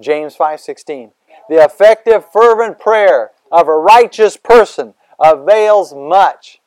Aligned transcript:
James 0.00 0.36
5:16. 0.36 1.12
The 1.48 1.62
effective 1.62 2.24
fervent 2.30 2.78
prayer 2.78 3.32
of 3.50 3.68
a 3.68 3.76
righteous 3.76 4.36
person 4.36 4.94
avails 5.18 5.94
much. 5.94 6.60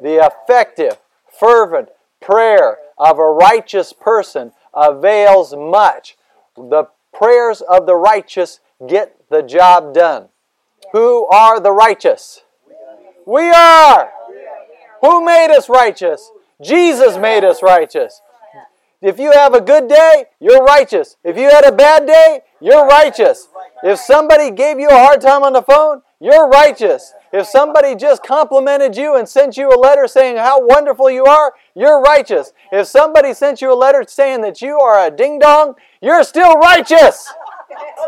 The 0.00 0.24
effective 0.24 0.98
fervent 1.28 1.90
prayer 2.20 2.78
of 2.98 3.18
a 3.18 3.30
righteous 3.30 3.92
person 3.92 4.52
avails 4.74 5.54
much. 5.54 6.16
The 6.56 6.88
prayers 7.12 7.60
of 7.60 7.86
the 7.86 7.96
righteous 7.96 8.60
get 8.86 9.16
the 9.28 9.42
job 9.42 9.94
done. 9.94 10.28
Who 10.92 11.26
are 11.26 11.60
the 11.60 11.72
righteous? 11.72 12.42
We 13.26 13.50
are. 13.50 14.12
Who 15.00 15.24
made 15.24 15.50
us 15.50 15.68
righteous? 15.68 16.30
Jesus 16.60 17.16
made 17.16 17.44
us 17.44 17.62
righteous. 17.62 18.22
If 19.02 19.18
you 19.18 19.32
have 19.32 19.52
a 19.52 19.60
good 19.60 19.88
day, 19.88 20.26
you're 20.38 20.62
righteous. 20.62 21.16
If 21.24 21.36
you 21.36 21.50
had 21.50 21.64
a 21.64 21.72
bad 21.72 22.06
day, 22.06 22.42
you're 22.60 22.86
righteous. 22.86 23.48
If 23.82 23.98
somebody 23.98 24.52
gave 24.52 24.78
you 24.78 24.88
a 24.88 24.94
hard 24.94 25.20
time 25.20 25.42
on 25.42 25.52
the 25.52 25.62
phone, 25.62 26.02
you're 26.20 26.48
righteous. 26.48 27.12
If 27.32 27.48
somebody 27.48 27.96
just 27.96 28.22
complimented 28.22 28.96
you 28.96 29.16
and 29.16 29.28
sent 29.28 29.56
you 29.56 29.70
a 29.70 29.76
letter 29.76 30.06
saying 30.06 30.36
how 30.36 30.64
wonderful 30.64 31.10
you 31.10 31.24
are, 31.24 31.52
you're 31.74 32.00
righteous. 32.00 32.52
If 32.70 32.86
somebody 32.86 33.34
sent 33.34 33.60
you 33.60 33.72
a 33.72 33.74
letter 33.74 34.04
saying 34.06 34.42
that 34.42 34.62
you 34.62 34.78
are 34.78 35.04
a 35.04 35.10
ding 35.10 35.40
dong, 35.40 35.74
you're 36.00 36.22
still 36.22 36.54
righteous. 36.54 37.28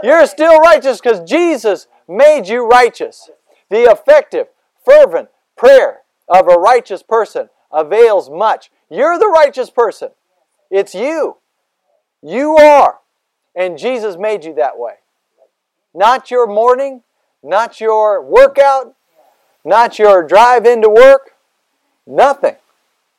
You're 0.04 0.26
still 0.26 0.60
righteous 0.60 1.00
because 1.00 1.28
Jesus 1.28 1.88
made 2.06 2.46
you 2.46 2.68
righteous. 2.68 3.30
The 3.68 3.90
effective, 3.90 4.46
fervent 4.84 5.28
prayer 5.56 6.02
of 6.28 6.46
a 6.46 6.54
righteous 6.54 7.02
person 7.02 7.48
avails 7.72 8.30
much. 8.30 8.70
You're 8.88 9.18
the 9.18 9.26
righteous 9.26 9.70
person. 9.70 10.10
It's 10.74 10.92
you. 10.92 11.36
You 12.20 12.56
are. 12.56 12.98
And 13.54 13.78
Jesus 13.78 14.16
made 14.16 14.44
you 14.44 14.52
that 14.54 14.76
way. 14.76 14.94
Not 15.94 16.32
your 16.32 16.48
morning, 16.48 17.04
not 17.44 17.80
your 17.80 18.20
workout, 18.20 18.96
not 19.64 20.00
your 20.00 20.26
drive 20.26 20.66
into 20.66 20.88
work, 20.88 21.36
nothing. 22.08 22.56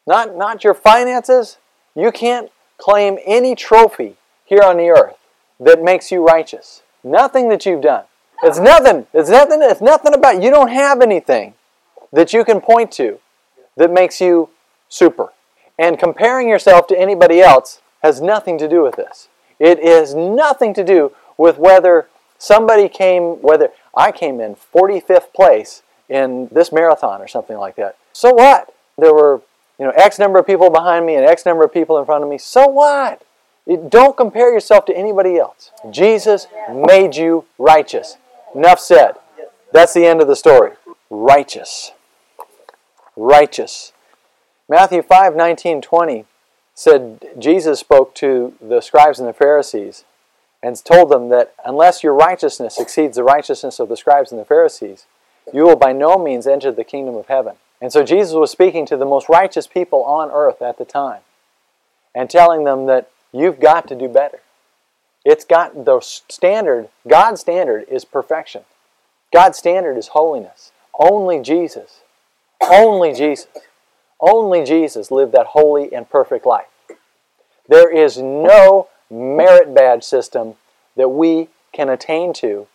Not, 0.06 0.36
not 0.36 0.66
your 0.66 0.74
finances. 0.74 1.58
You 1.96 2.12
can't 2.12 2.52
claim 2.78 3.20
any 3.26 3.56
trophy 3.56 4.18
here 4.44 4.62
on 4.62 4.76
the 4.76 4.90
earth 4.90 5.16
that 5.62 5.82
makes 5.82 6.12
you 6.12 6.26
righteous. 6.26 6.84
Nothing 7.06 7.48
that 7.48 7.66
you've 7.66 7.82
done. 7.82 8.04
It's 8.44 8.60
nothing. 8.60 9.08
It's 9.14 9.30
nothing. 9.30 9.60
It's 9.62 9.80
nothing 9.80 10.14
about 10.14 10.44
you 10.44 10.52
don't 10.52 10.72
have 10.72 11.02
anything 11.02 11.54
that 12.12 12.34
you 12.34 12.44
can 12.44 12.60
point 12.60 12.92
to 12.94 13.22
that 13.78 13.92
makes 13.92 14.20
you 14.20 14.50
super. 14.90 15.32
And 15.78 16.00
comparing 16.00 16.48
yourself 16.48 16.88
to 16.88 17.00
anybody 17.00 17.42
else 17.42 17.82
has 18.02 18.22
nothing 18.22 18.58
to 18.60 18.70
do 18.70 18.82
with 18.84 18.96
this. 18.96 19.28
It 19.60 19.84
has 19.84 20.14
nothing 20.14 20.74
to 20.74 20.84
do 20.84 21.12
with 21.38 21.58
whether 21.58 22.08
somebody 22.38 22.88
came, 22.88 23.42
whether 23.42 23.70
I 23.96 24.12
came 24.12 24.40
in 24.40 24.56
45th 24.56 25.34
place 25.34 25.84
in 26.10 26.48
this 26.52 26.72
marathon 26.72 27.22
or 27.22 27.28
something 27.28 27.58
like 27.58 27.76
that. 27.76 27.98
So 28.14 28.34
what? 28.34 28.74
There 28.98 29.14
were, 29.14 29.42
you 29.80 29.86
know, 29.86 29.92
X 29.92 30.20
number 30.20 30.40
of 30.40 30.46
people 30.46 30.70
behind 30.70 31.06
me 31.06 31.16
and 31.16 31.26
X 31.26 31.46
number 31.46 31.64
of 31.64 31.74
people 31.74 31.98
in 31.98 32.06
front 32.06 32.24
of 32.24 32.30
me. 32.30 32.38
So 32.38 32.68
what? 32.68 33.22
Don't 33.90 34.16
compare 34.16 34.54
yourself 34.54 34.86
to 34.86 34.96
anybody 34.96 35.38
else. 35.38 35.72
Jesus 35.90 36.48
made 36.72 37.16
you 37.16 37.46
righteous. 37.58 38.18
Enough 38.54 38.80
said. 38.80 39.14
That's 39.74 39.94
the 39.94 40.06
end 40.06 40.22
of 40.22 40.28
the 40.28 40.36
story. 40.36 40.74
Righteous. 41.10 41.92
Righteous. 43.16 43.92
Matthew 44.68 45.02
5 45.02 45.36
19, 45.36 45.82
20 45.82 46.26
said 46.74 47.26
Jesus 47.38 47.80
spoke 47.80 48.14
to 48.16 48.54
the 48.60 48.82
scribes 48.82 49.20
and 49.20 49.30
the 49.30 49.34
Pharisees 49.34 50.06
and 50.62 50.84
told 50.84 51.10
them 51.10 51.30
that 51.30 51.54
unless 51.64 52.04
your 52.04 52.14
righteousness 52.14 52.80
exceeds 52.80 53.16
the 53.16 53.24
righteousness 53.24 53.80
of 53.80 53.88
the 53.88 53.98
scribes 53.98 54.32
and 54.32 54.42
the 54.42 54.46
Pharisees, 54.46 55.06
you 55.54 55.64
will 55.64 55.76
by 55.76 55.94
no 55.94 56.18
means 56.18 56.48
enter 56.48 56.72
the 56.72 56.84
kingdom 56.84 57.16
of 57.16 57.28
heaven. 57.28 57.56
And 57.80 57.94
so 57.94 58.04
Jesus 58.04 58.34
was 58.34 58.52
speaking 58.52 58.86
to 58.88 58.98
the 58.98 59.06
most 59.06 59.30
righteous 59.30 59.68
people 59.68 60.04
on 60.04 60.32
earth 60.32 60.62
at 60.62 60.78
the 60.78 60.86
time 60.86 61.22
and 62.16 62.30
telling 62.30 62.64
them 62.64 62.88
that 62.88 63.12
you've 63.32 63.60
got 63.60 63.88
to 63.90 63.96
do 63.96 64.08
better. 64.08 64.40
It's 65.24 65.46
got 65.46 65.86
the 65.86 66.00
standard, 66.02 66.90
God's 67.08 67.42
standard 67.42 67.86
is 67.90 68.06
perfection. 68.06 68.64
God's 69.32 69.58
standard 69.58 69.98
is 69.98 70.10
holiness. 70.10 70.72
Only 70.98 71.42
Jesus, 71.42 72.02
only 72.62 73.14
Jesus, 73.14 73.48
only 74.20 74.64
Jesus 74.64 75.12
lived 75.12 75.34
that 75.34 75.48
holy 75.48 75.94
and 75.94 76.10
perfect 76.10 76.46
life. 76.46 76.68
There 77.68 77.92
is 77.92 78.18
no 78.18 78.88
merit 79.10 79.74
badge 79.74 80.04
system 80.04 80.56
that 80.96 81.10
we 81.10 81.50
can 81.74 81.90
attain 81.90 82.34
to 82.34 82.68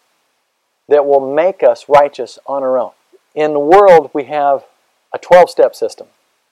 that 0.89 1.07
will 1.07 1.35
make 1.35 1.63
us 1.63 1.89
righteous 1.89 2.39
on 2.47 2.63
our 2.63 2.77
own. 2.77 2.91
In 3.35 3.53
the 3.53 3.61
world, 3.61 4.11
we 4.13 4.25
have 4.25 4.65
a 5.15 5.19
12 5.19 5.49
step 5.49 5.75
system. 5.75 6.09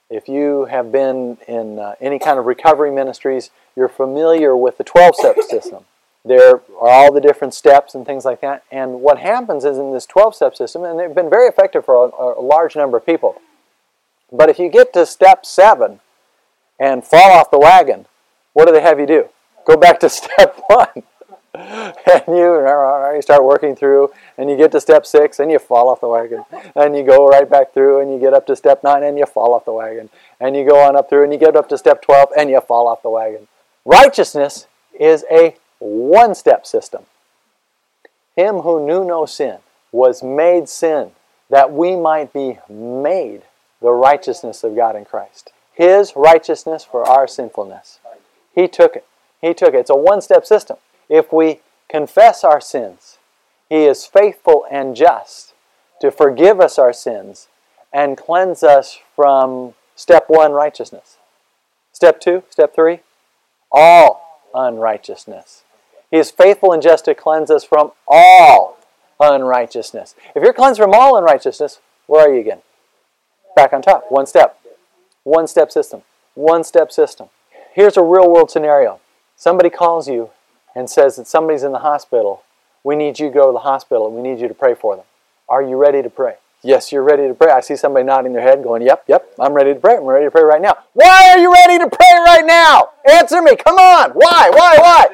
If 0.09 0.27
you 0.27 0.65
have 0.65 0.91
been 0.91 1.37
in 1.47 1.77
uh, 1.77 1.95
any 2.01 2.17
kind 2.17 2.39
of 2.39 2.45
recovery 2.45 2.89
ministries, 2.89 3.51
you're 3.75 3.89
familiar 3.89 4.55
with 4.55 4.77
the 4.77 4.83
12 4.83 5.15
step 5.15 5.35
system. 5.49 5.83
There 6.25 6.55
are 6.55 6.89
all 6.89 7.13
the 7.13 7.21
different 7.21 7.53
steps 7.53 7.95
and 7.95 8.05
things 8.05 8.25
like 8.25 8.41
that. 8.41 8.63
And 8.71 9.01
what 9.01 9.19
happens 9.19 9.65
is 9.65 9.77
in 9.77 9.93
this 9.93 10.05
12 10.05 10.35
step 10.35 10.55
system, 10.55 10.83
and 10.83 10.99
they've 10.99 11.13
been 11.13 11.29
very 11.29 11.47
effective 11.47 11.85
for 11.85 12.07
a, 12.07 12.39
a 12.39 12.41
large 12.41 12.75
number 12.75 12.97
of 12.97 13.05
people, 13.05 13.41
but 14.31 14.49
if 14.49 14.59
you 14.59 14.69
get 14.69 14.93
to 14.93 15.05
step 15.05 15.45
seven 15.45 15.99
and 16.79 17.03
fall 17.03 17.31
off 17.31 17.51
the 17.51 17.59
wagon, 17.59 18.05
what 18.53 18.65
do 18.65 18.71
they 18.71 18.81
have 18.81 18.99
you 18.99 19.05
do? 19.05 19.29
Go 19.65 19.77
back 19.77 19.99
to 20.01 20.09
step 20.09 20.61
one. 20.67 21.03
and 21.53 22.23
you, 22.27 22.65
you 23.15 23.21
start 23.21 23.43
working 23.43 23.75
through, 23.75 24.09
and 24.37 24.49
you 24.49 24.55
get 24.55 24.71
to 24.71 24.79
step 24.79 25.05
six, 25.05 25.39
and 25.39 25.51
you 25.51 25.57
fall 25.57 25.89
off 25.89 25.99
the 25.99 26.07
wagon. 26.07 26.45
And 26.75 26.95
you 26.95 27.03
go 27.03 27.27
right 27.27 27.49
back 27.49 27.73
through, 27.73 28.01
and 28.01 28.11
you 28.13 28.19
get 28.19 28.33
up 28.33 28.45
to 28.47 28.55
step 28.55 28.83
nine, 28.83 29.03
and 29.03 29.17
you 29.17 29.25
fall 29.25 29.53
off 29.53 29.65
the 29.65 29.73
wagon. 29.73 30.09
And 30.39 30.55
you 30.55 30.67
go 30.67 30.79
on 30.79 30.95
up 30.95 31.09
through, 31.09 31.23
and 31.23 31.33
you 31.33 31.39
get 31.39 31.55
up 31.55 31.67
to 31.69 31.77
step 31.77 32.01
12, 32.01 32.29
and 32.37 32.49
you 32.49 32.61
fall 32.61 32.87
off 32.87 33.01
the 33.01 33.09
wagon. 33.09 33.47
Righteousness 33.83 34.67
is 34.97 35.25
a 35.31 35.55
one 35.79 36.35
step 36.35 36.67
system. 36.67 37.05
Him 38.35 38.57
who 38.57 38.85
knew 38.85 39.03
no 39.03 39.25
sin 39.25 39.57
was 39.91 40.21
made 40.21 40.69
sin 40.69 41.11
that 41.49 41.71
we 41.71 41.95
might 41.95 42.31
be 42.31 42.59
made 42.69 43.41
the 43.81 43.91
righteousness 43.91 44.63
of 44.63 44.75
God 44.75 44.95
in 44.95 45.05
Christ. 45.05 45.51
His 45.73 46.13
righteousness 46.15 46.83
for 46.83 47.07
our 47.07 47.27
sinfulness. 47.27 47.99
He 48.53 48.67
took 48.67 48.95
it. 48.95 49.05
He 49.41 49.53
took 49.53 49.73
it. 49.73 49.79
It's 49.79 49.89
a 49.89 49.95
one 49.95 50.21
step 50.21 50.45
system. 50.45 50.77
If 51.07 51.31
we 51.31 51.61
confess 51.89 52.43
our 52.43 52.59
sins, 52.59 53.17
He 53.69 53.85
is 53.85 54.05
faithful 54.05 54.65
and 54.69 54.95
just 54.95 55.53
to 56.01 56.11
forgive 56.11 56.59
us 56.59 56.77
our 56.77 56.93
sins 56.93 57.47
and 57.93 58.17
cleanse 58.17 58.63
us 58.63 58.99
from 59.15 59.73
step 59.95 60.25
one, 60.27 60.51
righteousness. 60.51 61.17
Step 61.93 62.19
two, 62.19 62.43
step 62.49 62.75
three, 62.75 62.99
all 63.71 64.41
unrighteousness. 64.53 65.63
He 66.11 66.17
is 66.17 66.31
faithful 66.31 66.71
and 66.71 66.81
just 66.81 67.05
to 67.05 67.15
cleanse 67.15 67.51
us 67.51 67.63
from 67.63 67.91
all 68.07 68.77
unrighteousness. 69.19 70.15
If 70.35 70.43
you're 70.43 70.53
cleansed 70.53 70.79
from 70.79 70.93
all 70.93 71.17
unrighteousness, 71.17 71.79
where 72.07 72.27
are 72.27 72.33
you 72.33 72.39
again? 72.39 72.61
Back 73.59 73.73
on 73.73 73.81
top. 73.81 74.05
One 74.07 74.25
step. 74.25 74.57
One 75.23 75.45
step 75.45 75.69
system. 75.69 76.03
One 76.33 76.63
step 76.63 76.93
system. 76.93 77.27
Here's 77.73 77.97
a 77.97 78.01
real 78.01 78.31
world 78.31 78.49
scenario. 78.49 79.01
Somebody 79.35 79.69
calls 79.69 80.07
you 80.07 80.29
and 80.73 80.89
says 80.89 81.17
that 81.17 81.27
somebody's 81.27 81.63
in 81.63 81.73
the 81.73 81.79
hospital. 81.79 82.43
We 82.85 82.95
need 82.95 83.19
you 83.19 83.27
to 83.27 83.33
go 83.33 83.47
to 83.47 83.51
the 83.51 83.59
hospital. 83.59 84.07
and 84.07 84.15
We 84.15 84.21
need 84.21 84.39
you 84.39 84.47
to 84.47 84.53
pray 84.53 84.75
for 84.75 84.95
them. 84.95 85.03
Are 85.49 85.61
you 85.61 85.75
ready 85.75 86.01
to 86.01 86.09
pray? 86.09 86.35
Yes, 86.63 86.93
you're 86.93 87.03
ready 87.03 87.27
to 87.27 87.33
pray. 87.33 87.51
I 87.51 87.59
see 87.59 87.75
somebody 87.75 88.05
nodding 88.05 88.31
their 88.31 88.41
head 88.41 88.63
going, 88.63 88.81
Yep, 88.81 89.03
yep, 89.09 89.29
I'm 89.37 89.51
ready 89.51 89.73
to 89.73 89.79
pray. 89.81 89.97
I'm 89.97 90.05
ready 90.05 90.27
to 90.27 90.31
pray 90.31 90.43
right 90.43 90.61
now. 90.61 90.77
Why 90.93 91.33
are 91.33 91.39
you 91.39 91.51
ready 91.51 91.79
to 91.79 91.89
pray 91.89 92.13
right 92.25 92.45
now? 92.45 92.91
Answer 93.11 93.41
me. 93.41 93.57
Come 93.57 93.75
on. 93.75 94.11
Why? 94.11 94.51
Why? 94.51 94.77
Why? 94.77 95.05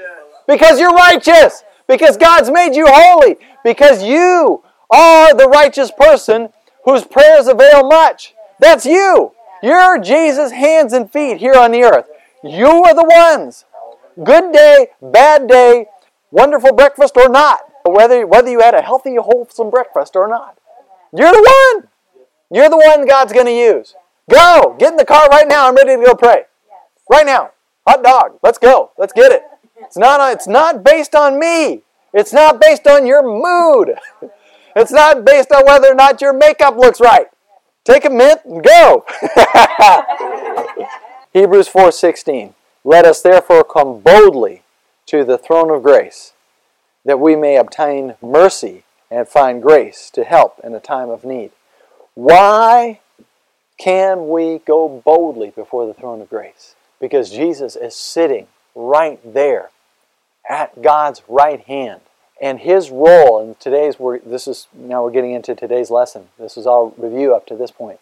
Because 0.47 0.79
you're 0.79 0.93
righteous. 0.93 1.63
Because 1.87 2.15
God's 2.15 2.51
made 2.51 2.75
you 2.75 2.85
holy. 2.87 3.37
Because 3.63 4.03
you 4.03 4.61
are 4.91 5.33
the 5.33 5.47
righteous 5.47 5.89
person 5.89 6.49
whose 6.83 7.03
prayers 7.03 7.47
avail 7.47 7.87
much. 7.87 8.34
That's 8.59 8.85
you. 8.85 9.33
You're 9.61 9.99
Jesus' 9.99 10.51
hands 10.51 10.93
and 10.93 11.11
feet 11.11 11.37
here 11.37 11.55
on 11.55 11.71
the 11.71 11.83
earth. 11.83 12.07
You 12.43 12.67
are 12.67 12.93
the 12.93 13.03
ones. 13.03 13.65
Good 14.23 14.53
day, 14.53 14.87
bad 15.01 15.47
day, 15.47 15.87
wonderful 16.31 16.73
breakfast 16.73 17.17
or 17.17 17.29
not. 17.29 17.61
Whether, 17.85 18.25
whether 18.25 18.49
you 18.49 18.61
had 18.61 18.73
a 18.73 18.81
healthy, 18.81 19.15
wholesome 19.15 19.69
breakfast 19.69 20.15
or 20.15 20.27
not. 20.27 20.57
You're 21.13 21.31
the 21.31 21.73
one. 21.73 21.87
You're 22.51 22.69
the 22.69 22.77
one 22.77 23.07
God's 23.07 23.33
going 23.33 23.45
to 23.45 23.51
use. 23.51 23.95
Go. 24.29 24.75
Get 24.79 24.91
in 24.91 24.97
the 24.97 25.05
car 25.05 25.27
right 25.27 25.47
now. 25.47 25.67
I'm 25.67 25.75
ready 25.75 25.95
to 25.95 26.05
go 26.05 26.15
pray. 26.15 26.43
Right 27.09 27.25
now. 27.25 27.51
Hot 27.87 28.03
dog. 28.03 28.39
Let's 28.41 28.57
go. 28.57 28.91
Let's 28.97 29.13
get 29.13 29.31
it. 29.31 29.43
It's 29.77 29.97
not, 29.97 30.33
it's 30.33 30.47
not 30.47 30.83
based 30.83 31.15
on 31.15 31.39
me. 31.39 31.83
It's 32.13 32.33
not 32.33 32.59
based 32.59 32.87
on 32.87 33.05
your 33.05 33.23
mood. 33.23 33.95
It's 34.77 34.91
not 34.91 35.23
based 35.23 35.53
on 35.53 35.65
whether 35.65 35.87
or 35.87 35.95
not 35.95 36.19
your 36.19 36.33
makeup 36.33 36.75
looks 36.75 36.99
right. 36.99 37.27
Take 37.85 38.03
a 38.03 38.09
mint 38.09 38.41
and 38.45 38.63
go. 38.63 39.05
Hebrews 41.33 41.69
4:16. 41.69 42.55
Let 42.83 43.05
us 43.05 43.21
therefore 43.21 43.63
come 43.63 43.99
boldly 43.99 44.63
to 45.05 45.23
the 45.23 45.37
throne 45.37 45.69
of 45.69 45.83
grace, 45.83 46.33
that 47.05 47.19
we 47.19 47.35
may 47.35 47.57
obtain 47.57 48.15
mercy 48.21 48.83
and 49.11 49.27
find 49.27 49.61
grace 49.61 50.09
to 50.11 50.23
help 50.23 50.59
in 50.63 50.73
a 50.73 50.79
time 50.79 51.09
of 51.09 51.23
need. 51.23 51.51
Why 52.15 53.01
can 53.77 54.29
we 54.29 54.59
go 54.65 54.89
boldly 55.05 55.51
before 55.51 55.85
the 55.85 55.93
throne 55.93 56.21
of 56.21 56.29
grace? 56.29 56.73
Because 56.99 57.29
Jesus 57.29 57.75
is 57.75 57.95
sitting 57.95 58.47
right 58.73 59.19
there 59.23 59.69
at 60.49 60.81
God's 60.81 61.21
right 61.27 61.61
hand. 61.61 62.01
And 62.41 62.59
his 62.59 62.89
role 62.89 63.41
in 63.41 63.55
today's 63.55 63.97
we're, 63.97 64.19
this 64.19 64.47
is 64.47 64.67
now 64.73 65.03
we're 65.03 65.11
getting 65.11 65.31
into 65.31 65.55
today's 65.55 65.89
lesson. 65.89 66.27
This 66.37 66.57
is 66.57 66.67
all 66.67 66.93
review 66.97 67.33
up 67.33 67.45
to 67.47 67.55
this 67.55 67.71
point. 67.71 67.99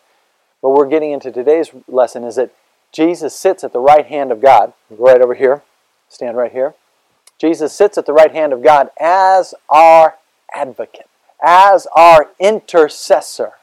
But 0.62 0.72
we're 0.72 0.90
getting 0.90 1.12
into 1.12 1.32
today's 1.32 1.70
lesson 1.88 2.24
is 2.24 2.36
that 2.36 2.52
Jesus 2.92 3.36
sits 3.36 3.64
at 3.64 3.74
the 3.74 3.80
right 3.80 4.06
hand 4.06 4.32
of 4.32 4.42
God. 4.42 4.74
Right 4.90 5.22
over 5.22 5.36
here. 5.36 5.62
Stand 6.10 6.38
right 6.38 6.52
here. 6.52 6.74
Jesus 7.40 7.74
sits 7.74 7.98
at 7.98 8.06
the 8.06 8.14
right 8.14 8.32
hand 8.32 8.54
of 8.54 8.64
God 8.64 8.90
as 9.00 9.54
our 9.70 10.16
advocate, 10.54 11.10
as 11.44 11.88
our 11.96 12.30
intercessor. 12.40 13.54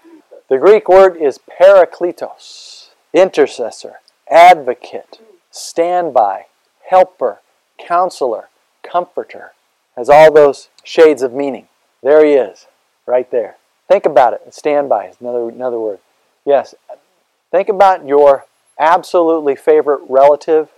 The 0.48 0.58
Greek 0.58 0.88
word 0.88 1.16
is 1.16 1.38
parakletos, 1.38 2.88
intercessor, 3.14 4.00
advocate, 4.28 5.20
standby, 5.50 6.46
helper, 6.88 7.40
counselor, 7.78 8.48
comforter. 8.82 9.52
Has 9.96 10.08
all 10.08 10.32
those 10.32 10.68
shades 10.84 11.22
of 11.22 11.32
meaning. 11.32 11.68
There 12.02 12.24
he 12.24 12.32
is, 12.32 12.66
right 13.06 13.30
there. 13.30 13.56
Think 13.88 14.06
about 14.06 14.32
it. 14.32 14.54
Standby 14.54 15.08
is 15.08 15.16
another, 15.20 15.48
another 15.48 15.78
word. 15.78 15.98
Yes. 16.44 16.74
Think 17.50 17.68
about 17.68 18.06
your 18.06 18.44
absolutely 18.78 19.56
favorite 19.56 20.00
relative, 20.08 20.68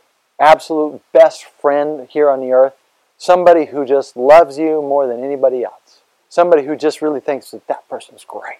absolute 0.40 1.00
best 1.12 1.44
friend 1.44 2.08
here 2.10 2.30
on 2.30 2.40
the 2.40 2.52
earth, 2.52 2.74
somebody 3.16 3.66
who 3.66 3.84
just 3.84 4.16
loves 4.16 4.58
you 4.58 4.82
more 4.82 5.06
than 5.06 5.22
anybody 5.22 5.62
else, 5.62 6.00
somebody 6.28 6.64
who 6.64 6.74
just 6.74 7.00
really 7.00 7.20
thinks 7.20 7.52
that 7.52 7.66
that 7.68 7.88
person's 7.88 8.24
great. 8.24 8.58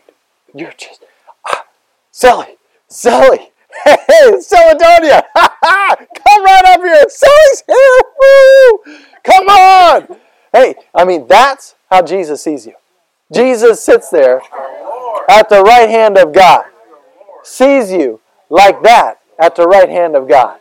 You're 0.54 0.74
just, 0.76 1.02
ah, 1.46 1.64
Sally, 2.10 2.56
Sally, 2.88 3.50
hey, 3.84 4.32
Celadonia, 4.38 5.22
come 5.34 6.44
right 6.44 6.64
up 6.66 6.80
here, 6.80 7.04
Sally's 7.08 7.64
here, 7.66 8.00
woo! 8.20 8.96
I 11.02 11.04
mean, 11.04 11.26
that's 11.26 11.74
how 11.90 12.00
Jesus 12.02 12.44
sees 12.44 12.64
you. 12.64 12.74
Jesus 13.34 13.84
sits 13.84 14.08
there 14.08 14.40
at 15.28 15.48
the 15.48 15.60
right 15.60 15.90
hand 15.90 16.16
of 16.16 16.32
God, 16.32 16.64
sees 17.42 17.90
you 17.90 18.20
like 18.48 18.84
that 18.84 19.18
at 19.36 19.56
the 19.56 19.66
right 19.66 19.88
hand 19.88 20.14
of 20.14 20.28
God. 20.28 20.60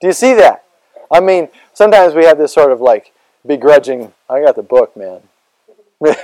Do 0.00 0.06
you 0.06 0.12
see 0.12 0.34
that? 0.34 0.62
I 1.10 1.18
mean, 1.18 1.48
sometimes 1.74 2.14
we 2.14 2.24
have 2.26 2.38
this 2.38 2.52
sort 2.52 2.70
of 2.70 2.80
like 2.80 3.12
begrudging, 3.44 4.12
I 4.30 4.40
got 4.40 4.54
the 4.54 4.62
book, 4.62 4.96
man. 4.96 5.22
you 6.00 6.14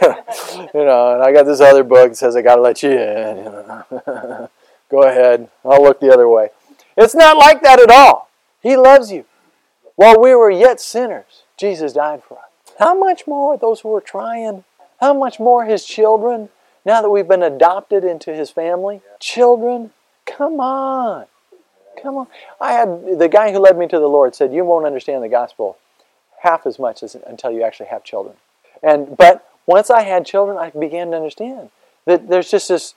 know, 0.74 1.14
and 1.14 1.22
I 1.24 1.32
got 1.32 1.44
this 1.44 1.60
other 1.60 1.82
book 1.82 2.10
that 2.10 2.16
says 2.16 2.36
I 2.36 2.42
got 2.42 2.56
to 2.56 2.62
let 2.62 2.80
you 2.84 2.92
in. 2.92 3.44
Go 4.88 5.02
ahead. 5.02 5.48
I'll 5.64 5.82
look 5.82 5.98
the 5.98 6.12
other 6.12 6.28
way. 6.28 6.50
It's 6.96 7.16
not 7.16 7.36
like 7.36 7.60
that 7.64 7.80
at 7.80 7.90
all. 7.90 8.30
He 8.62 8.76
loves 8.76 9.10
you. 9.10 9.24
While 9.96 10.20
we 10.20 10.32
were 10.32 10.50
yet 10.50 10.80
sinners, 10.80 11.42
Jesus 11.56 11.94
died 11.94 12.22
for 12.22 12.38
us. 12.38 12.51
How 12.82 12.98
much 12.98 13.28
more 13.28 13.56
those 13.56 13.82
who 13.82 13.94
are 13.94 14.00
trying? 14.00 14.64
How 14.98 15.14
much 15.14 15.38
more 15.38 15.64
his 15.64 15.84
children? 15.84 16.48
Now 16.84 17.00
that 17.00 17.10
we've 17.10 17.28
been 17.28 17.44
adopted 17.44 18.02
into 18.02 18.34
his 18.34 18.50
family? 18.50 19.02
Children, 19.20 19.92
come 20.26 20.58
on. 20.58 21.26
Come 22.02 22.16
on. 22.16 22.26
I 22.60 22.72
had 22.72 23.20
the 23.20 23.28
guy 23.28 23.52
who 23.52 23.60
led 23.60 23.78
me 23.78 23.86
to 23.86 24.00
the 24.00 24.08
Lord 24.08 24.34
said, 24.34 24.52
You 24.52 24.64
won't 24.64 24.84
understand 24.84 25.22
the 25.22 25.28
gospel 25.28 25.76
half 26.40 26.66
as 26.66 26.80
much 26.80 27.04
as 27.04 27.14
until 27.14 27.52
you 27.52 27.62
actually 27.62 27.86
have 27.86 28.02
children. 28.02 28.34
And 28.82 29.16
but 29.16 29.48
once 29.64 29.88
I 29.88 30.02
had 30.02 30.26
children, 30.26 30.58
I 30.58 30.70
began 30.70 31.12
to 31.12 31.16
understand 31.16 31.70
that 32.06 32.28
there's 32.28 32.50
just 32.50 32.66
this. 32.66 32.94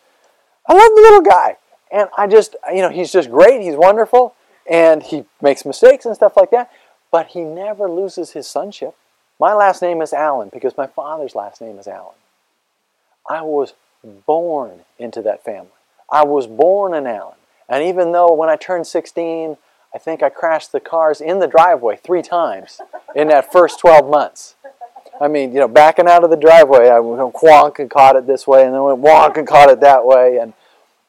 I 0.65 0.73
love 0.73 0.89
the 0.95 1.01
little 1.01 1.21
guy, 1.21 1.57
and 1.91 2.09
I 2.17 2.25
just 2.25 2.55
you 2.73 2.81
know 2.81 2.89
he's 2.89 3.11
just 3.11 3.29
great. 3.29 3.61
He's 3.61 3.75
wonderful, 3.75 4.33
and 4.67 5.03
he 5.03 5.25
makes 5.43 5.63
mistakes 5.63 6.07
and 6.07 6.15
stuff 6.15 6.35
like 6.35 6.49
that, 6.49 6.71
but 7.11 7.27
he 7.27 7.41
never 7.41 7.87
loses 7.87 8.31
his 8.31 8.47
sonship. 8.47 8.95
My 9.39 9.53
last 9.53 9.81
name 9.81 10.01
is 10.01 10.13
Allen 10.13 10.49
because 10.51 10.77
my 10.77 10.87
father's 10.87 11.35
last 11.35 11.61
name 11.61 11.77
is 11.77 11.87
Allen. 11.87 12.15
I 13.29 13.41
was 13.41 13.73
born 14.25 14.81
into 14.97 15.21
that 15.23 15.43
family. 15.43 15.69
I 16.11 16.23
was 16.23 16.47
born 16.47 16.93
an 16.93 17.07
Allen. 17.07 17.35
And 17.67 17.83
even 17.83 18.11
though 18.11 18.31
when 18.33 18.49
I 18.49 18.55
turned 18.55 18.87
16, 18.87 19.57
I 19.93 19.97
think 19.97 20.21
I 20.21 20.29
crashed 20.29 20.71
the 20.71 20.79
cars 20.79 21.19
in 21.19 21.39
the 21.39 21.47
driveway 21.47 21.97
three 21.97 22.21
times 22.21 22.79
in 23.15 23.29
that 23.29 23.51
first 23.51 23.79
12 23.79 24.09
months. 24.09 24.55
I 25.19 25.27
mean, 25.27 25.53
you 25.53 25.59
know, 25.59 25.67
backing 25.67 26.07
out 26.07 26.23
of 26.23 26.29
the 26.29 26.35
driveway, 26.35 26.89
I 26.89 26.99
went 26.99 27.33
quonk 27.33 27.79
and 27.79 27.89
caught 27.89 28.17
it 28.17 28.27
this 28.27 28.45
way, 28.45 28.65
and 28.65 28.73
then 28.73 28.83
went 28.83 29.01
wonk 29.01 29.37
and 29.37 29.47
caught 29.47 29.69
it 29.69 29.79
that 29.79 30.05
way, 30.05 30.37
and 30.37 30.53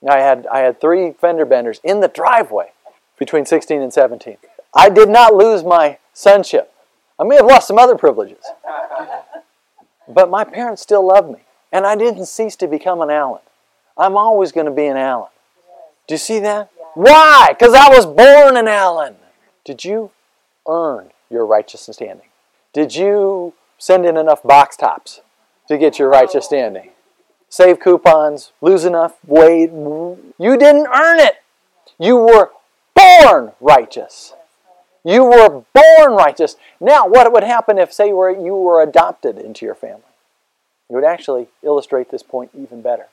I 0.09 0.21
had 0.21 0.47
I 0.47 0.61
had 0.61 0.81
three 0.81 1.13
fender 1.13 1.45
benders 1.45 1.81
in 1.83 2.01
the 2.01 2.07
driveway 2.07 2.71
between 3.19 3.45
16 3.45 3.83
and 3.83 3.93
17. 3.93 4.37
I 4.75 4.89
did 4.91 5.09
not 5.09 5.35
lose 5.35 5.65
my 5.65 5.99
sonship. 6.13 6.73
I 7.19 7.25
may 7.25 7.37
have 7.37 7.47
lost 7.47 7.69
some 7.69 7.79
other 7.79 7.97
privileges, 7.97 8.45
but 10.09 10.29
my 10.29 10.45
parents 10.45 10.83
still 10.83 11.07
loved 11.07 11.31
me, 11.31 11.41
and 11.73 11.87
I 11.87 11.97
didn't 11.97 12.27
cease 12.27 12.57
to 12.57 12.67
become 12.67 13.01
an 13.01 13.11
Allen. 13.11 13.41
I'm 13.97 14.17
always 14.17 14.53
going 14.53 14.67
to 14.67 14.73
be 14.73 14.87
an 14.87 14.99
Allen. 14.99 15.31
Do 16.07 16.15
you 16.15 16.19
see 16.19 16.39
that? 16.41 16.71
Why? 16.95 17.49
Because 17.51 17.75
I 17.75 17.89
was 17.89 18.05
born 18.07 18.57
an 18.57 18.69
Allen. 18.69 19.17
Did 19.65 19.85
you 19.85 20.11
earn 20.69 21.11
your 21.31 21.47
righteous 21.47 21.89
standing? 21.91 22.29
Did 22.73 22.95
you 22.95 23.55
send 23.79 24.05
in 24.05 24.17
enough 24.17 24.43
box 24.43 24.77
tops 24.77 25.21
to 25.69 25.79
get 25.79 25.99
your 25.99 26.09
righteous 26.11 26.45
standing? 26.45 26.91
Save 27.49 27.81
coupons, 27.81 28.53
lose 28.61 28.85
enough 28.85 29.17
weight. 29.27 29.71
You 29.71 30.57
didn't 30.59 30.89
earn 30.89 31.21
it. 31.21 31.37
You 31.99 32.17
were 32.17 32.51
born 32.95 33.53
righteous. 33.61 34.35
You 35.07 35.25
were 35.25 35.63
born 35.73 36.17
righteous. 36.17 36.57
Now, 36.81 37.07
what 37.07 37.33
would 37.33 37.45
happen 37.45 37.79
if, 37.79 37.93
say, 37.93 38.09
you 38.09 38.15
were 38.15 38.83
adopted 38.83 39.39
into 39.39 39.65
your 39.65 39.77
family? 39.77 40.03
It 40.91 40.95
would 40.95 41.05
actually 41.05 41.47
illustrate 41.63 42.11
this 42.11 42.25
point 42.25 42.51
even 42.59 42.83
better. 42.83 43.07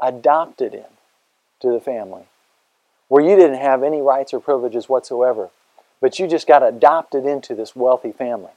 Adopted 0.00 0.72
in 0.72 0.84
to 1.60 1.72
the 1.72 1.80
family 1.80 2.26
where 3.08 3.24
you 3.24 3.34
didn't 3.34 3.60
have 3.60 3.82
any 3.82 4.00
rights 4.00 4.32
or 4.32 4.38
privileges 4.38 4.88
whatsoever, 4.88 5.50
but 6.00 6.20
you 6.20 6.28
just 6.28 6.46
got 6.46 6.62
adopted 6.62 7.26
into 7.26 7.56
this 7.56 7.74
wealthy 7.74 8.12
family. 8.12 8.52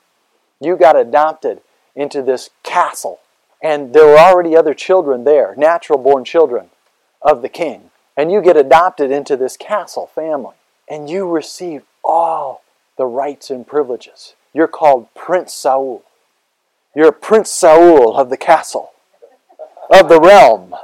You 0.61 0.77
got 0.77 0.95
adopted 0.95 1.61
into 1.95 2.21
this 2.21 2.51
castle, 2.61 3.19
and 3.63 3.95
there 3.95 4.05
were 4.05 4.19
already 4.19 4.55
other 4.55 4.75
children 4.75 5.23
there, 5.23 5.55
natural 5.57 5.97
born 5.97 6.23
children 6.23 6.69
of 7.19 7.41
the 7.41 7.49
king. 7.49 7.89
And 8.15 8.31
you 8.31 8.43
get 8.43 8.57
adopted 8.57 9.09
into 9.09 9.35
this 9.35 9.57
castle 9.57 10.05
family, 10.05 10.55
and 10.87 11.09
you 11.09 11.27
receive 11.27 11.81
all 12.03 12.61
the 12.97 13.05
rights 13.05 13.49
and 13.49 13.65
privileges. 13.65 14.35
You're 14.53 14.67
called 14.67 15.13
Prince 15.13 15.53
Saul. 15.53 16.03
You're 16.95 17.11
Prince 17.11 17.49
Saul 17.49 18.15
of 18.17 18.29
the 18.29 18.37
castle, 18.37 18.91
of 19.89 20.07
the 20.09 20.19
realm 20.19 20.75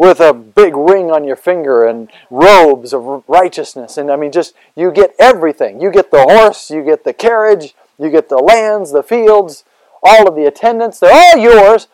with 0.00 0.18
a 0.18 0.32
big 0.32 0.74
ring 0.74 1.10
on 1.10 1.24
your 1.24 1.36
finger 1.36 1.86
and 1.86 2.10
robes 2.30 2.94
of 2.94 3.22
righteousness. 3.28 3.98
And 3.98 4.10
I 4.10 4.16
mean, 4.16 4.32
just 4.32 4.54
you 4.74 4.90
get 4.90 5.14
everything. 5.18 5.78
You 5.82 5.92
get 5.92 6.10
the 6.10 6.22
horse, 6.22 6.70
you 6.70 6.82
get 6.82 7.04
the 7.04 7.12
carriage, 7.12 7.74
you 7.98 8.08
get 8.08 8.30
the 8.30 8.38
lands, 8.38 8.92
the 8.92 9.02
fields, 9.02 9.62
all 10.02 10.26
of 10.26 10.36
the 10.36 10.46
attendants. 10.46 11.00
They're 11.00 11.12
all 11.12 11.36
yours 11.36 11.88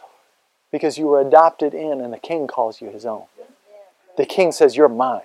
because 0.70 0.98
you 0.98 1.06
were 1.06 1.20
adopted 1.20 1.74
in, 1.74 2.00
and 2.00 2.12
the 2.12 2.18
king 2.18 2.46
calls 2.46 2.80
you 2.80 2.90
his 2.90 3.04
own. 3.04 3.24
The 4.16 4.24
king 4.24 4.52
says, 4.52 4.76
You're 4.76 4.88
mine. 4.88 5.22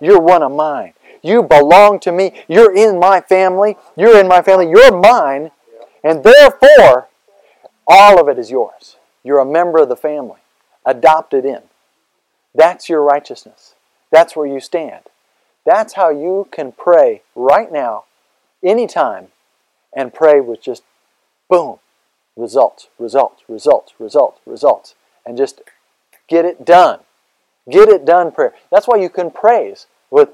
You're 0.00 0.20
one 0.20 0.42
of 0.42 0.50
mine. 0.50 0.94
You 1.22 1.42
belong 1.42 2.00
to 2.00 2.12
me. 2.12 2.42
You're 2.48 2.74
in 2.74 2.98
my 2.98 3.20
family. 3.20 3.76
You're 3.96 4.18
in 4.18 4.28
my 4.28 4.42
family. 4.42 4.68
You're 4.70 4.96
mine. 4.96 5.50
And 6.02 6.24
therefore, 6.24 7.08
all 7.86 8.20
of 8.20 8.28
it 8.28 8.38
is 8.38 8.50
yours. 8.50 8.96
You're 9.22 9.40
a 9.40 9.44
member 9.44 9.78
of 9.82 9.88
the 9.88 9.96
family, 9.96 10.38
adopted 10.86 11.44
in. 11.44 11.62
That's 12.54 12.88
your 12.88 13.02
righteousness. 13.02 13.74
That's 14.10 14.34
where 14.34 14.46
you 14.46 14.60
stand. 14.60 15.02
That's 15.66 15.94
how 15.94 16.10
you 16.10 16.48
can 16.50 16.72
pray 16.72 17.22
right 17.34 17.70
now, 17.70 18.04
anytime, 18.64 19.28
and 19.94 20.14
pray 20.14 20.40
with 20.40 20.62
just 20.62 20.82
boom, 21.48 21.78
results, 22.36 22.88
results, 22.98 23.42
results, 23.46 23.92
results, 23.98 24.40
results, 24.46 24.94
and 25.26 25.36
just 25.36 25.60
get 26.28 26.44
it 26.44 26.64
done. 26.64 27.00
Get 27.70 27.88
it 27.88 28.04
done 28.04 28.32
prayer. 28.32 28.54
That's 28.70 28.88
why 28.88 28.96
you 28.96 29.10
can 29.10 29.30
praise 29.30 29.86
with 30.10 30.30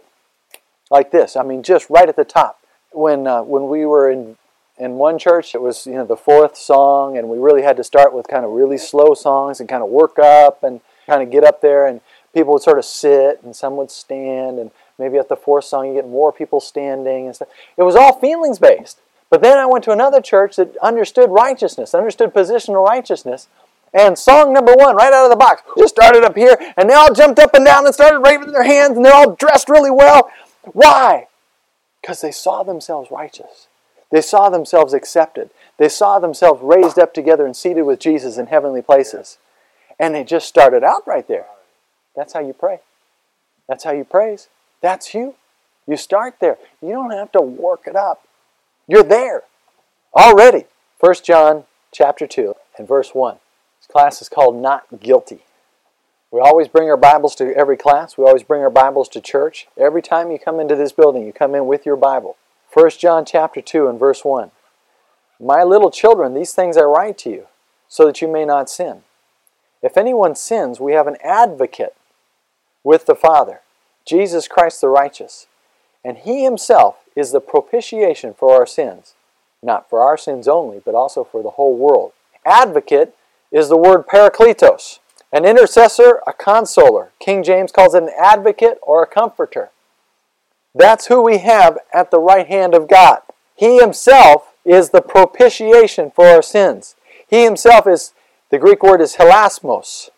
like 0.91 1.11
this. 1.11 1.37
I 1.37 1.43
mean, 1.43 1.63
just 1.63 1.89
right 1.91 2.09
at 2.09 2.17
the 2.17 2.25
top. 2.25 2.61
When 2.93 3.27
uh, 3.27 3.43
when 3.43 3.69
we 3.69 3.85
were 3.85 4.11
in 4.11 4.37
in 4.79 4.93
one 4.93 5.19
church, 5.19 5.55
it 5.55 5.61
was 5.61 5.87
you 5.87 5.95
know 5.95 6.07
the 6.07 6.17
fourth 6.17 6.57
song, 6.57 7.19
and 7.19 7.29
we 7.29 7.39
really 7.39 7.63
had 7.63 7.77
to 7.77 7.85
start 7.85 8.15
with 8.15 8.29
kind 8.29 8.45
of 8.45 8.53
really 8.53 8.79
slow 8.79 9.15
songs 9.15 9.61
and 9.61 9.69
kind 9.69 9.83
of 9.83 9.89
work 9.89 10.19
up 10.19 10.63
and 10.63 10.81
kind 11.07 11.23
of 11.23 11.31
get 11.31 11.45
up 11.45 11.61
there 11.61 11.87
and 11.87 12.01
people 12.35 12.53
would 12.53 12.63
sort 12.63 12.79
of 12.79 12.85
sit 12.85 13.41
and 13.43 13.57
some 13.57 13.77
would 13.77 13.91
stand 13.91 14.59
and 14.59 14.71
maybe 14.99 15.17
at 15.17 15.29
the 15.29 15.37
fourth 15.37 15.65
song 15.65 15.87
you 15.87 15.95
get 15.95 16.07
more 16.07 16.33
people 16.33 16.61
standing 16.61 17.27
and 17.27 17.35
stuff. 17.35 17.49
It 17.77 17.83
was 17.83 17.97
all 17.97 18.19
feelings 18.21 18.59
based. 18.59 18.99
But 19.31 19.43
then 19.43 19.59
I 19.59 19.67
went 19.67 19.85
to 19.85 19.91
another 19.91 20.21
church 20.21 20.57
that 20.57 20.77
understood 20.79 21.31
righteousness, 21.31 21.95
understood 21.95 22.35
positional 22.35 22.85
righteousness. 22.85 23.49
And 23.95 24.19
song 24.19 24.53
number 24.53 24.75
one, 24.75 24.95
right 24.95 25.13
out 25.13 25.25
of 25.25 25.31
the 25.31 25.37
box, 25.37 25.63
just 25.79 25.95
started 25.95 26.23
up 26.23 26.37
here, 26.37 26.57
and 26.77 26.91
they 26.91 26.95
all 26.95 27.15
jumped 27.15 27.39
up 27.39 27.55
and 27.55 27.65
down 27.65 27.87
and 27.87 27.95
started 27.95 28.21
waving 28.21 28.53
their 28.53 28.63
hands, 28.63 28.97
and 28.97 29.05
they're 29.05 29.15
all 29.15 29.33
dressed 29.33 29.69
really 29.69 29.91
well. 29.91 30.31
Why? 30.73 31.29
Because 32.01 32.21
they 32.21 32.33
saw 32.33 32.63
themselves 32.63 33.11
righteous. 33.11 33.69
They 34.11 34.21
saw 34.21 34.49
themselves 34.49 34.95
accepted. 34.95 35.51
They 35.79 35.89
saw 35.89 36.19
themselves 36.19 36.63
raised 36.63 36.99
up 36.99 37.13
together 37.13 37.45
and 37.45 37.57
seated 37.57 37.83
with 37.83 37.99
Jesus 37.99 38.39
in 38.39 38.47
heavenly 38.47 38.83
places. 38.83 39.39
And 39.99 40.15
they 40.15 40.25
just 40.25 40.47
started 40.47 40.85
out 40.85 41.07
right 41.07 41.27
there. 41.27 41.47
That's 42.15 42.33
how 42.33 42.41
you 42.41 42.53
pray. 42.53 42.81
That's 43.69 43.85
how 43.85 43.93
you 43.93 44.05
praise. 44.05 44.49
That's 44.81 45.13
you. 45.15 45.35
You 45.87 45.97
start 45.97 46.37
there. 46.41 46.59
You 46.81 46.91
don't 46.91 47.11
have 47.11 47.33
to 47.33 47.41
work 47.41 47.83
it 47.87 47.97
up. 47.97 48.23
You're 48.87 49.03
there 49.03 49.43
already. 50.15 50.67
1 51.01 51.15
John 51.25 51.65
chapter 51.93 52.27
2 52.27 52.55
and 52.79 52.87
verse 52.87 53.15
1. 53.15 53.39
This 53.81 53.87
class 53.87 54.23
is 54.23 54.29
called 54.29 54.57
Not 54.57 54.85
Guilty. 55.01 55.41
We 56.33 56.41
always 56.41 56.67
bring 56.67 56.91
our 56.91 56.97
Bibles 56.97 57.37
to 57.37 57.57
every 57.57 57.77
class. 57.77 58.19
We 58.19 58.25
always 58.25 58.43
bring 58.43 58.61
our 58.61 58.71
Bibles 58.71 59.09
to 59.11 59.21
church. 59.21 59.69
Every 59.79 60.03
time 60.03 60.33
you 60.33 60.41
come 60.41 60.59
into 60.59 60.75
this 60.75 60.91
building, 60.91 61.25
you 61.25 61.33
come 61.33 61.55
in 61.55 61.67
with 61.67 61.87
your 61.87 61.95
Bible. 61.95 62.37
1 62.73 62.91
John 62.99 63.25
chapter 63.25 63.61
2 63.61 63.87
and 63.87 63.97
verse 63.97 64.25
1. 64.25 64.51
My 65.39 65.63
little 65.63 65.91
children, 65.91 66.35
these 66.35 66.53
things 66.53 66.77
I 66.77 66.83
write 66.83 67.17
to 67.19 67.31
you, 67.31 67.47
so 67.87 68.07
that 68.07 68.21
you 68.21 68.27
may 68.27 68.45
not 68.45 68.69
sin. 68.69 69.03
If 69.83 69.97
anyone 69.97 70.35
sins, 70.35 70.81
we 70.81 70.95
have 70.95 71.07
an 71.07 71.17
advocate 71.23 71.95
with 72.83 73.07
the 73.07 73.15
Father, 73.15 73.61
Jesus 74.05 74.49
Christ 74.49 74.81
the 74.81 74.89
righteous. 74.89 75.47
And 76.05 76.19
he 76.19 76.43
himself 76.43 76.97
is 77.15 77.31
the 77.31 77.41
propitiation 77.41 78.35
for 78.35 78.53
our 78.53 78.67
sins, 78.67 79.15
not 79.63 79.89
for 79.89 80.01
our 80.01 80.17
sins 80.17 80.49
only, 80.49 80.81
but 80.85 80.97
also 80.97 81.23
for 81.23 81.45
the 81.45 81.51
whole 81.51 81.77
world. 81.77 82.13
Advocate 82.45 83.15
is 83.53 83.69
the 83.69 83.77
word 83.77 84.09
parakletos, 84.09 84.99
an 85.33 85.45
intercessor, 85.45 86.21
a 86.27 86.33
consoler. 86.33 87.13
King 87.21 87.43
James 87.43 87.73
calls 87.73 87.95
it 87.95 88.03
an 88.03 88.11
advocate 88.19 88.79
or 88.83 89.03
a 89.03 89.07
comforter. 89.07 89.71
That's 90.75 91.07
who 91.07 91.23
we 91.23 91.39
have 91.39 91.79
at 91.93 92.11
the 92.11 92.21
right 92.21 92.47
hand 92.47 92.75
of 92.75 92.89
God. 92.89 93.21
He 93.55 93.79
himself 93.79 94.53
is 94.65 94.91
the 94.91 95.01
propitiation 95.01 96.11
for 96.11 96.27
our 96.27 96.43
sins. 96.43 96.97
He 97.29 97.45
himself 97.45 97.87
is, 97.87 98.13
the 98.51 98.59
Greek 98.59 98.83
word 98.83 99.01
is 99.01 99.17
hilasmos, 99.17 100.11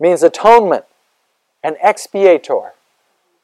means 0.00 0.22
atonement, 0.22 0.84
an 1.62 1.76
expiator 1.82 2.72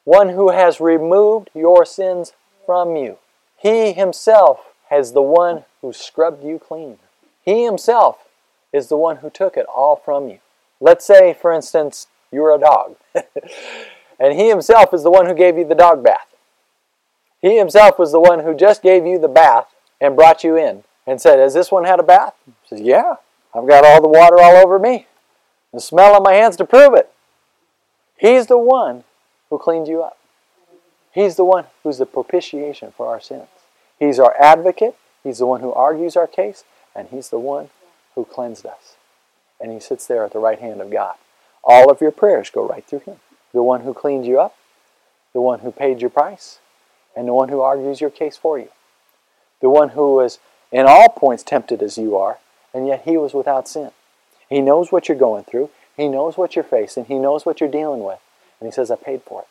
one 0.05 0.31
who 0.31 0.51
has 0.51 0.81
removed 0.81 1.51
your 1.55 1.85
sins 1.85 2.33
from 2.67 2.97
you. 2.97 3.19
He 3.57 3.93
himself 3.93 4.61
is 4.93 5.13
the 5.13 5.23
one 5.23 5.65
who 5.81 5.93
scrubbed 5.93 6.45
you 6.45 6.59
clean. 6.59 6.99
He 7.43 7.65
himself 7.65 8.29
is 8.73 8.89
the 8.89 8.97
one 8.97 9.17
who 9.17 9.31
took 9.31 9.57
it 9.57 9.67
all 9.67 9.97
from 9.97 10.29
you. 10.29 10.39
Let's 10.85 11.07
say, 11.07 11.33
for 11.33 11.51
instance, 11.51 12.09
you're 12.31 12.55
a 12.55 12.59
dog, 12.59 12.97
and 14.21 14.39
he 14.39 14.51
himself 14.51 14.93
is 14.93 15.03
the 15.03 15.11
one 15.11 15.25
who 15.25 15.33
gave 15.33 15.57
you 15.57 15.67
the 15.67 15.75
dog 15.75 16.05
bath. 16.05 16.35
He 17.41 17.57
himself 17.57 17.99
was 17.99 18.13
the 18.13 18.21
one 18.21 18.41
who 18.41 18.55
just 18.55 18.83
gave 18.83 19.07
you 19.07 19.19
the 19.19 19.27
bath 19.27 19.69
and 19.99 20.15
brought 20.15 20.45
you 20.45 20.59
in 20.59 20.85
and 21.07 21.23
said, 21.23 21.39
Has 21.39 21.55
this 21.55 21.73
one 21.73 21.85
had 21.85 22.01
a 22.01 22.03
bath? 22.03 22.35
He 22.45 22.53
says, 22.69 22.81
Yeah, 22.83 23.15
I've 23.55 23.67
got 23.67 23.87
all 23.87 24.03
the 24.03 24.09
water 24.09 24.39
all 24.39 24.57
over 24.57 24.79
me. 24.79 25.07
The 25.73 25.81
smell 25.81 26.15
on 26.17 26.23
my 26.23 26.35
hands 26.35 26.57
to 26.57 26.67
prove 26.67 26.93
it. 26.93 27.11
He's 28.19 28.47
the 28.47 28.59
one 28.59 29.05
who 29.49 29.59
cleaned 29.59 29.89
you 29.89 30.03
up. 30.03 30.19
He's 31.13 31.37
the 31.37 31.45
one 31.45 31.65
who's 31.83 31.97
the 31.97 32.05
propitiation 32.05 32.93
for 32.95 33.07
our 33.07 33.23
sins. 33.23 33.49
He's 33.99 34.19
our 34.19 34.39
advocate. 34.39 34.97
He's 35.23 35.39
the 35.39 35.47
one 35.47 35.63
who 35.63 35.73
argues 35.73 36.15
our 36.15 36.27
case. 36.27 36.65
And 36.95 37.09
He's 37.09 37.31
the 37.31 37.39
one 37.39 37.71
who 38.15 38.27
cleansed 38.27 38.67
us. 38.67 38.94
And 39.61 39.73
He 39.73 39.81
sits 39.81 40.07
there 40.07 40.25
at 40.25 40.33
the 40.33 40.39
right 40.39 40.59
hand 40.59 40.81
of 40.81 40.91
God. 40.91 41.15
All 41.63 41.91
of 41.91 42.01
your 42.01 42.11
prayers 42.11 42.51
go 42.51 42.67
right 42.67 42.85
through 42.85 43.01
Him. 43.01 43.17
The 43.53 43.63
one 43.63 43.83
who 43.83 43.95
cleaned 43.95 44.27
you 44.27 44.41
up, 44.41 44.57
the 45.33 45.41
one 45.41 45.61
who 45.61 45.71
paid 45.71 46.01
your 46.01 46.11
price, 46.11 46.59
and 47.17 47.29
the 47.29 47.35
one 47.35 47.49
who 47.49 47.61
argues 47.61 48.01
your 48.01 48.11
case 48.11 48.37
for 48.37 48.59
you. 48.59 48.69
The 49.61 49.71
one 49.71 49.91
who 49.91 50.15
was 50.15 50.39
in 50.73 50.87
all 50.87 51.09
points 51.09 51.43
tempted 51.43 51.83
as 51.83 51.97
you 51.97 52.17
are, 52.17 52.39
and 52.73 52.87
yet 52.87 53.03
He 53.05 53.17
was 53.17 53.33
without 53.33 53.69
sin. 53.69 53.93
He 54.49 54.61
knows 54.61 54.93
what 54.93 55.09
you're 55.09 55.17
going 55.19 55.45
through. 55.45 55.71
He 55.97 56.09
knows 56.09 56.37
what 56.37 56.55
you're 56.55 56.65
facing. 56.65 57.07
He 57.07 57.19
knows 57.19 57.47
what 57.47 57.61
you're 57.61 57.71
dealing 57.71 58.03
with. 58.05 58.19
And 58.61 58.67
he 58.67 58.73
says, 58.73 58.91
I 58.91 58.97
paid 58.97 59.23
for 59.23 59.43
it. 59.43 59.49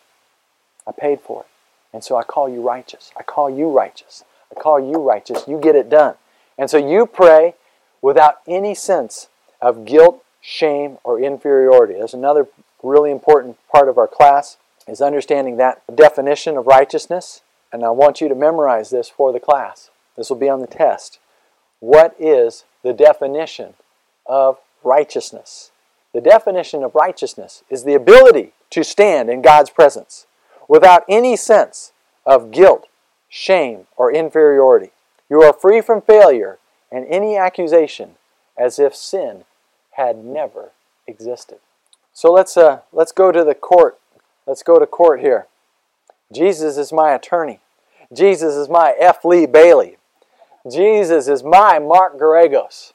I 0.87 0.91
paid 0.91 1.21
for 1.21 1.41
it. 1.41 1.47
And 1.93 2.03
so 2.03 2.15
I 2.15 2.23
call 2.23 2.49
you 2.49 2.61
righteous. 2.61 3.11
I 3.17 3.23
call 3.23 3.49
you 3.49 3.69
righteous. 3.69 4.23
I 4.51 4.59
call 4.59 4.79
you 4.79 4.97
righteous. 4.97 5.43
You 5.47 5.59
get 5.59 5.75
it 5.75 5.89
done. 5.89 6.15
And 6.57 6.69
so 6.69 6.77
you 6.77 7.05
pray 7.05 7.55
without 8.01 8.39
any 8.47 8.75
sense 8.75 9.27
of 9.63 9.85
guilt, 9.85 10.21
shame, 10.41 10.97
or 11.05 11.21
inferiority. 11.21 11.95
That's 11.97 12.13
another 12.13 12.47
really 12.83 13.11
important 13.11 13.57
part 13.71 13.87
of 13.87 13.97
our 13.97 14.09
class 14.09 14.57
is 14.89 15.01
understanding 15.01 15.55
that 15.55 15.81
definition 15.95 16.57
of 16.57 16.67
righteousness. 16.67 17.41
And 17.71 17.85
I 17.85 17.91
want 17.91 18.19
you 18.19 18.27
to 18.27 18.35
memorize 18.35 18.89
this 18.89 19.07
for 19.07 19.31
the 19.31 19.39
class. 19.39 19.89
This 20.17 20.29
will 20.29 20.37
be 20.37 20.49
on 20.49 20.59
the 20.59 20.67
test. 20.67 21.19
What 21.79 22.13
is 22.19 22.65
the 22.83 22.91
definition 22.91 23.75
of 24.25 24.59
righteousness? 24.83 25.71
The 26.13 26.21
definition 26.21 26.83
of 26.83 26.93
righteousness 26.93 27.63
is 27.69 27.85
the 27.85 27.93
ability 27.93 28.51
to 28.71 28.83
stand 28.83 29.29
in 29.29 29.41
God's 29.41 29.69
presence 29.69 30.27
without 30.67 31.05
any 31.07 31.37
sense 31.37 31.93
of 32.25 32.51
guilt, 32.51 32.87
shame, 33.29 33.87
or 33.95 34.11
inferiority. 34.11 34.91
You 35.29 35.41
are 35.41 35.53
free 35.53 35.79
from 35.79 36.01
failure 36.01 36.59
and 36.91 37.07
any 37.07 37.37
accusation 37.37 38.15
as 38.57 38.77
if 38.77 38.93
sin 38.93 39.45
had 39.95 40.23
never 40.23 40.71
existed. 41.07 41.59
So 42.13 42.31
let's, 42.31 42.57
uh, 42.57 42.81
let's 42.91 43.11
go 43.11 43.31
to 43.31 43.43
the 43.43 43.55
court. 43.55 43.99
Let's 44.45 44.63
go 44.63 44.79
to 44.79 44.85
court 44.85 45.21
here. 45.21 45.47
Jesus 46.31 46.77
is 46.77 46.91
my 46.91 47.11
attorney. 47.11 47.59
Jesus 48.13 48.55
is 48.55 48.69
my 48.69 48.93
F. 48.99 49.23
Lee 49.25 49.45
Bailey. 49.45 49.97
Jesus 50.71 51.27
is 51.27 51.43
my 51.43 51.79
Mark 51.79 52.17
Geragos. 52.17 52.93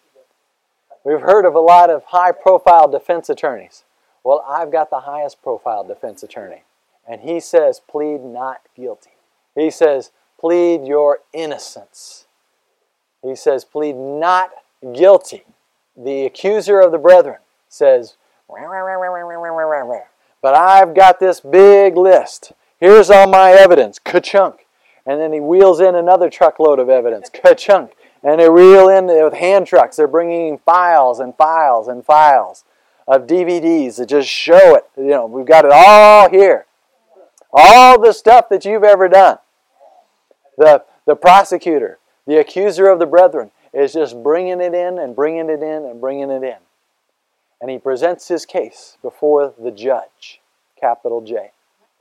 We've 1.04 1.20
heard 1.20 1.44
of 1.44 1.54
a 1.54 1.60
lot 1.60 1.90
of 1.90 2.04
high 2.06 2.32
profile 2.32 2.88
defense 2.88 3.28
attorneys. 3.28 3.84
Well, 4.24 4.44
I've 4.46 4.70
got 4.70 4.90
the 4.90 5.00
highest 5.00 5.42
profile 5.42 5.84
defense 5.84 6.22
attorney. 6.22 6.64
And 7.08 7.22
he 7.22 7.40
says, 7.40 7.80
plead 7.88 8.22
not 8.22 8.60
guilty. 8.76 9.12
He 9.54 9.70
says, 9.70 10.10
plead 10.38 10.86
your 10.86 11.20
innocence. 11.32 12.26
He 13.22 13.34
says, 13.34 13.64
plead 13.64 13.96
not 13.96 14.50
guilty. 14.94 15.44
The 16.00 16.26
accuser 16.26 16.80
of 16.80 16.92
the 16.92 16.98
brethren 16.98 17.38
says, 17.68 18.16
but 20.40 20.54
I've 20.54 20.94
got 20.94 21.18
this 21.20 21.40
big 21.40 21.96
list. 21.96 22.52
Here's 22.78 23.10
all 23.10 23.26
my 23.26 23.50
evidence. 23.50 23.98
Ka-chunk. 23.98 24.64
And 25.04 25.20
then 25.20 25.32
he 25.32 25.40
wheels 25.40 25.80
in 25.80 25.96
another 25.96 26.30
truckload 26.30 26.78
of 26.78 26.88
evidence. 26.88 27.28
Ka-chunk. 27.28 27.92
And 28.22 28.40
they 28.40 28.48
reel 28.48 28.88
in 28.88 29.06
with 29.06 29.34
hand 29.34 29.66
trucks. 29.66 29.96
They're 29.96 30.06
bringing 30.06 30.58
files 30.58 31.18
and 31.18 31.34
files 31.36 31.88
and 31.88 32.04
files 32.04 32.64
of 33.06 33.26
DVDs 33.26 33.96
that 33.96 34.08
just 34.08 34.28
show 34.28 34.76
it. 34.76 34.84
You 34.96 35.08
know, 35.08 35.26
we've 35.26 35.46
got 35.46 35.64
it 35.64 35.72
all 35.74 36.30
here. 36.30 36.66
All 37.52 38.00
the 38.00 38.12
stuff 38.12 38.48
that 38.50 38.64
you've 38.64 38.84
ever 38.84 39.08
done. 39.08 39.38
The, 40.56 40.84
the 41.06 41.16
prosecutor, 41.16 41.98
the 42.26 42.38
accuser 42.38 42.88
of 42.88 42.98
the 42.98 43.06
brethren, 43.06 43.50
is 43.78 43.92
just 43.92 44.22
bringing 44.22 44.60
it 44.60 44.74
in 44.74 44.98
and 44.98 45.14
bringing 45.14 45.48
it 45.48 45.62
in 45.62 45.84
and 45.84 46.00
bringing 46.00 46.30
it 46.30 46.42
in. 46.42 46.56
And 47.60 47.70
he 47.70 47.78
presents 47.78 48.28
his 48.28 48.46
case 48.46 48.98
before 49.02 49.54
the 49.58 49.70
judge, 49.70 50.40
capital 50.80 51.20
J. 51.20 51.50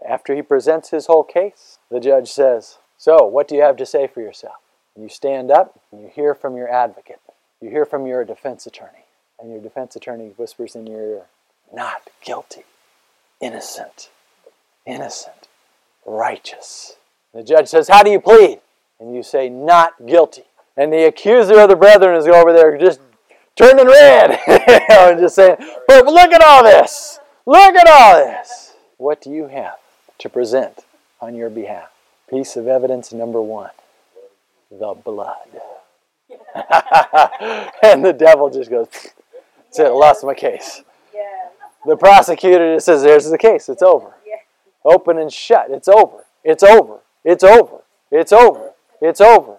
After 0.08 0.36
he 0.36 0.42
presents 0.42 0.90
his 0.90 1.08
whole 1.08 1.24
case, 1.24 1.80
the 1.90 2.00
judge 2.00 2.30
says, 2.30 2.78
So, 2.98 3.26
what 3.26 3.48
do 3.48 3.56
you 3.56 3.62
have 3.62 3.78
to 3.78 3.86
say 3.86 4.08
for 4.08 4.22
yourself? 4.22 4.58
You 4.96 5.10
stand 5.10 5.52
up 5.52 5.80
and 5.92 6.02
you 6.02 6.10
hear 6.14 6.34
from 6.34 6.56
your 6.56 6.70
advocate. 6.70 7.22
You 7.62 7.70
hear 7.70 7.86
from 7.86 8.06
your 8.06 8.24
defense 8.24 8.66
attorney. 8.66 9.06
And 9.40 9.52
your 9.52 9.62
defense 9.62 9.96
attorney 9.96 10.34
whispers 10.38 10.76
in 10.76 10.88
your 10.88 11.02
ear, 11.02 11.22
not 11.72 12.10
guilty, 12.24 12.64
innocent, 13.40 14.10
innocent, 14.86 15.48
righteous. 16.06 16.96
The 17.36 17.44
judge 17.44 17.68
says, 17.68 17.88
How 17.88 18.02
do 18.02 18.10
you 18.10 18.20
plead? 18.20 18.62
And 19.00 19.16
you 19.16 19.22
say, 19.22 19.50
Not 19.50 20.08
guilty. 20.08 20.46
And 20.78 20.94
the 20.94 21.08
accuser 21.08 21.60
of 21.60 21.70
the 21.70 21.76
brethren 21.76 22.16
is 22.16 22.28
over 22.28 22.54
there 22.54 22.78
just 22.78 23.02
turning 23.56 23.88
red 23.88 24.40
and 24.48 25.20
just 25.20 25.36
saying, 25.36 25.58
But 25.88 26.06
look 26.06 26.32
at 26.32 26.42
all 26.42 26.64
this. 26.64 27.20
Look 27.46 27.76
at 27.76 27.88
all 27.88 28.24
this. 28.24 28.74
What 28.98 29.22
do 29.22 29.32
you 29.32 29.48
have 29.48 29.78
to 30.20 30.30
present 30.30 30.86
on 31.20 31.36
your 31.36 31.50
behalf? 31.50 31.90
Piece 32.30 32.56
of 32.56 32.68
evidence 32.68 33.12
number 33.12 33.42
one 33.42 33.72
the 34.70 34.94
blood. 34.94 35.48
and 37.84 38.04
the 38.04 38.14
devil 38.14 38.50
just 38.50 38.70
goes, 38.70 38.88
That's 39.58 39.80
I 39.80 39.88
lost 39.88 40.24
my 40.24 40.34
case. 40.34 40.84
The 41.86 41.96
prosecutor 41.96 42.76
just 42.76 42.86
says, 42.86 43.02
There's 43.02 43.30
the 43.30 43.38
case, 43.38 43.70
it's 43.70 43.82
over. 43.82 44.14
Open 44.84 45.18
and 45.18 45.32
shut, 45.32 45.68
it's 45.70 45.88
over. 45.88 46.26
It's 46.44 46.64
over. 46.64 47.00
It's 47.26 47.44
over. 47.44 47.82
It's 48.12 48.32
over. 48.32 48.72
It's 49.02 49.22
over. 49.22 49.58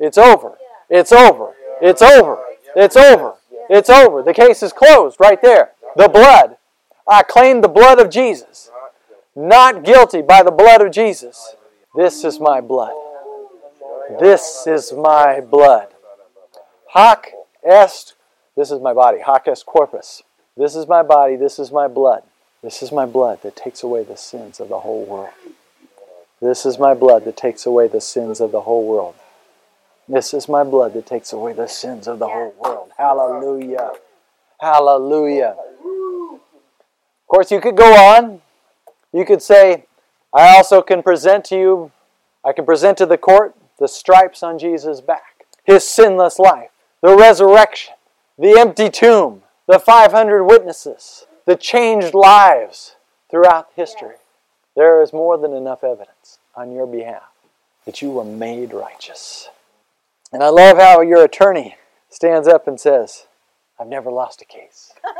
It's 0.00 0.18
over. 0.18 0.56
It's 0.88 1.12
over. 1.12 1.54
It's 1.80 2.02
over. 2.02 2.42
It's 2.74 2.96
over. 2.96 3.34
It's 3.68 3.90
over. 3.90 4.22
The 4.22 4.34
case 4.34 4.62
is 4.62 4.72
closed 4.72 5.18
right 5.20 5.40
there. 5.40 5.72
The 5.96 6.08
blood. 6.08 6.56
I 7.06 7.22
claim 7.22 7.60
the 7.60 7.68
blood 7.68 8.00
of 8.00 8.10
Jesus. 8.10 8.70
Not 9.36 9.84
guilty 9.84 10.22
by 10.22 10.42
the 10.42 10.50
blood 10.50 10.80
of 10.80 10.90
Jesus. 10.90 11.54
This 11.94 12.24
is 12.24 12.40
my 12.40 12.60
blood. 12.60 12.92
This 14.18 14.66
is 14.66 14.92
my 14.92 15.40
blood. 15.40 15.88
Hoc 16.88 17.28
est, 17.64 18.14
this 18.56 18.70
is 18.70 18.80
my 18.80 18.92
body. 18.92 19.20
Hoc 19.20 19.46
est 19.46 19.64
corpus. 19.66 20.22
This 20.56 20.74
is 20.74 20.88
my 20.88 21.02
body. 21.02 21.36
This 21.36 21.58
is 21.58 21.70
my 21.70 21.86
blood. 21.86 22.22
This 22.62 22.82
is 22.82 22.90
my 22.90 23.06
blood 23.06 23.40
that 23.42 23.56
takes 23.56 23.82
away 23.82 24.02
the 24.02 24.16
sins 24.16 24.60
of 24.60 24.68
the 24.68 24.80
whole 24.80 25.04
world. 25.04 25.30
This 26.40 26.66
is 26.66 26.78
my 26.78 26.94
blood 26.94 27.24
that 27.24 27.36
takes 27.36 27.66
away 27.66 27.88
the 27.88 28.00
sins 28.00 28.40
of 28.40 28.50
the 28.50 28.62
whole 28.62 28.86
world. 28.86 29.14
This 30.10 30.34
is 30.34 30.48
my 30.48 30.64
blood 30.64 30.94
that 30.94 31.06
takes 31.06 31.32
away 31.32 31.52
the 31.52 31.68
sins 31.68 32.08
of 32.08 32.18
the 32.18 32.26
whole 32.26 32.52
world. 32.58 32.90
Hallelujah. 32.98 33.92
Hallelujah. 34.60 35.54
Of 35.56 36.40
course, 37.28 37.52
you 37.52 37.60
could 37.60 37.76
go 37.76 37.94
on. 37.94 38.42
You 39.12 39.24
could 39.24 39.40
say, 39.40 39.84
I 40.34 40.56
also 40.56 40.82
can 40.82 41.04
present 41.04 41.44
to 41.46 41.56
you, 41.56 41.92
I 42.44 42.52
can 42.52 42.66
present 42.66 42.98
to 42.98 43.06
the 43.06 43.18
court 43.18 43.54
the 43.78 43.86
stripes 43.86 44.42
on 44.42 44.58
Jesus' 44.58 45.00
back, 45.00 45.46
his 45.62 45.84
sinless 45.84 46.40
life, 46.40 46.70
the 47.02 47.16
resurrection, 47.16 47.94
the 48.36 48.58
empty 48.58 48.90
tomb, 48.90 49.42
the 49.68 49.78
500 49.78 50.42
witnesses, 50.42 51.24
the 51.46 51.54
changed 51.54 52.14
lives 52.14 52.96
throughout 53.30 53.68
history. 53.76 54.16
There 54.74 55.02
is 55.02 55.12
more 55.12 55.38
than 55.38 55.52
enough 55.52 55.84
evidence 55.84 56.40
on 56.56 56.72
your 56.72 56.88
behalf 56.88 57.30
that 57.84 58.02
you 58.02 58.10
were 58.10 58.24
made 58.24 58.72
righteous. 58.72 59.48
And 60.32 60.42
I 60.42 60.48
love 60.48 60.78
how 60.78 61.00
your 61.00 61.24
attorney 61.24 61.76
stands 62.08 62.46
up 62.46 62.68
and 62.68 62.78
says, 62.78 63.26
I've 63.78 63.88
never 63.88 64.10
lost 64.10 64.42
a 64.42 64.44
case. 64.44 64.92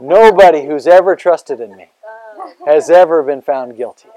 Nobody 0.00 0.64
who's 0.64 0.86
ever 0.86 1.16
trusted 1.16 1.60
in 1.60 1.76
me 1.76 1.90
has 2.64 2.90
ever 2.90 3.22
been 3.22 3.42
found 3.42 3.76
guilty. 3.76 4.08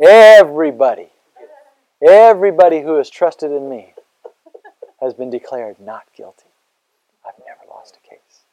Everybody, 0.00 1.08
everybody 2.06 2.82
who 2.82 2.96
has 2.96 3.10
trusted 3.10 3.50
in 3.50 3.68
me 3.68 3.94
has 5.00 5.14
been 5.14 5.30
declared 5.30 5.80
not 5.80 6.04
guilty. 6.16 6.46
I've 7.26 7.38
never 7.46 7.60
lost 7.68 7.98
a 8.02 8.08
case. 8.08 8.44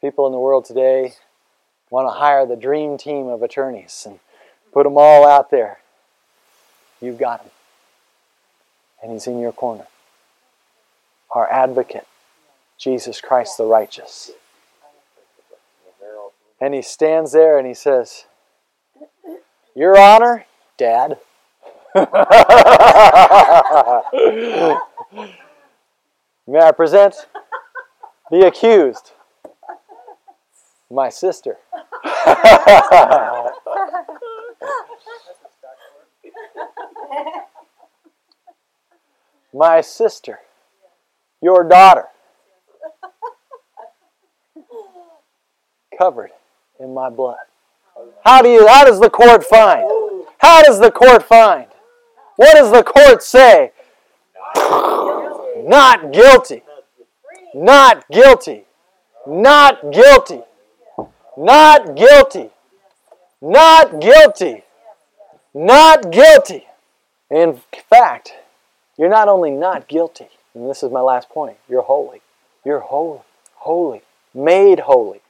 People 0.00 0.26
in 0.26 0.32
the 0.32 0.38
world 0.38 0.64
today 0.64 1.14
want 1.90 2.08
to 2.08 2.18
hire 2.18 2.46
the 2.46 2.56
dream 2.56 2.98
team 2.98 3.28
of 3.28 3.42
attorneys 3.42 4.04
and 4.06 4.18
put 4.72 4.84
them 4.84 4.96
all 4.96 5.26
out 5.26 5.50
there. 5.50 5.78
You've 7.00 7.18
got 7.18 7.42
him. 7.42 7.50
And 9.02 9.12
he's 9.12 9.26
in 9.26 9.40
your 9.40 9.52
corner. 9.52 9.86
Our 11.34 11.50
advocate, 11.50 12.06
Jesus 12.78 13.20
Christ 13.20 13.56
the 13.56 13.64
righteous. 13.64 14.30
And 16.60 16.74
he 16.74 16.82
stands 16.82 17.32
there 17.32 17.56
and 17.56 17.66
he 17.66 17.72
says, 17.72 18.26
Your 19.74 19.98
Honor, 19.98 20.44
Dad. 20.76 21.16
May 21.94 22.04
I 26.58 26.72
present 26.76 27.14
the 28.30 28.46
accused, 28.46 29.12
my 30.90 31.08
sister. 31.08 31.56
my 39.52 39.80
sister, 39.80 40.38
your 41.42 41.64
daughter, 41.64 42.06
covered 45.98 46.30
in 46.78 46.94
my 46.94 47.10
blood. 47.10 47.36
How 48.24 48.42
do 48.42 48.48
you 48.48 48.66
how 48.66 48.84
does 48.84 49.00
the 49.00 49.10
court 49.10 49.44
find? 49.44 49.84
How 50.38 50.62
does 50.62 50.80
the 50.80 50.90
court 50.90 51.22
find? 51.22 51.66
What 52.36 52.54
does 52.54 52.72
the 52.72 52.82
court 52.82 53.22
say? 53.22 53.72
Not 55.66 56.12
guilty. 56.12 56.62
Not 57.54 58.08
guilty. 58.10 58.64
Not 59.26 59.92
guilty. 59.92 60.42
Not 61.36 61.96
guilty. 61.96 62.50
Not 63.42 64.00
guilty. 64.00 64.62
Not 65.52 66.10
guilty. 66.10 66.66
In 67.30 67.60
fact, 67.88 68.34
you're 68.98 69.08
not 69.08 69.28
only 69.28 69.50
not 69.50 69.88
guilty, 69.88 70.28
and 70.54 70.68
this 70.68 70.82
is 70.82 70.90
my 70.90 71.00
last 71.00 71.28
point, 71.28 71.58
you're 71.68 71.82
holy. 71.82 72.22
You're 72.64 72.80
holy. 72.80 73.20
Holy. 73.56 74.02
Made 74.34 74.80
holy. 74.80 75.20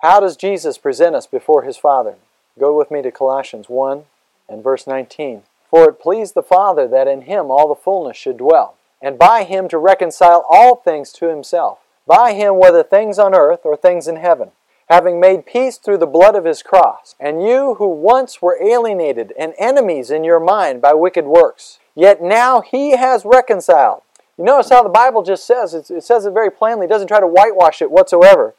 How 0.00 0.20
does 0.20 0.36
Jesus 0.36 0.78
present 0.78 1.16
us 1.16 1.26
before 1.26 1.62
his 1.62 1.76
Father? 1.76 2.14
Go 2.58 2.76
with 2.76 2.90
me 2.90 3.02
to 3.02 3.10
Colossians 3.10 3.68
1 3.68 4.04
and 4.48 4.62
verse 4.62 4.86
19. 4.86 5.42
For 5.68 5.88
it 5.88 6.00
pleased 6.00 6.34
the 6.34 6.42
Father 6.42 6.86
that 6.88 7.08
in 7.08 7.22
him 7.22 7.50
all 7.50 7.68
the 7.68 7.74
fullness 7.74 8.16
should 8.16 8.38
dwell, 8.38 8.76
and 9.02 9.18
by 9.18 9.44
him 9.44 9.68
to 9.68 9.78
reconcile 9.78 10.46
all 10.48 10.76
things 10.76 11.12
to 11.14 11.28
himself, 11.28 11.78
by 12.06 12.32
him 12.32 12.56
whether 12.58 12.82
things 12.82 13.18
on 13.18 13.34
earth 13.34 13.60
or 13.64 13.76
things 13.76 14.08
in 14.08 14.16
heaven, 14.16 14.52
having 14.88 15.20
made 15.20 15.46
peace 15.46 15.76
through 15.76 15.98
the 15.98 16.06
blood 16.06 16.34
of 16.34 16.44
his 16.44 16.62
cross. 16.62 17.14
And 17.20 17.42
you 17.42 17.74
who 17.74 17.88
once 17.88 18.40
were 18.40 18.62
alienated 18.62 19.32
and 19.38 19.54
enemies 19.58 20.10
in 20.10 20.24
your 20.24 20.40
mind 20.40 20.80
by 20.80 20.94
wicked 20.94 21.26
works, 21.26 21.78
yet 21.94 22.22
now 22.22 22.60
he 22.60 22.96
has 22.96 23.24
reconciled. 23.24 24.02
You 24.38 24.44
notice 24.44 24.70
how 24.70 24.82
the 24.82 24.88
Bible 24.88 25.22
just 25.22 25.46
says, 25.46 25.74
it 25.74 26.02
says 26.02 26.24
it 26.24 26.32
very 26.32 26.50
plainly, 26.50 26.86
it 26.86 26.88
doesn't 26.88 27.08
try 27.08 27.20
to 27.20 27.26
whitewash 27.26 27.82
it 27.82 27.90
whatsoever. 27.90 28.54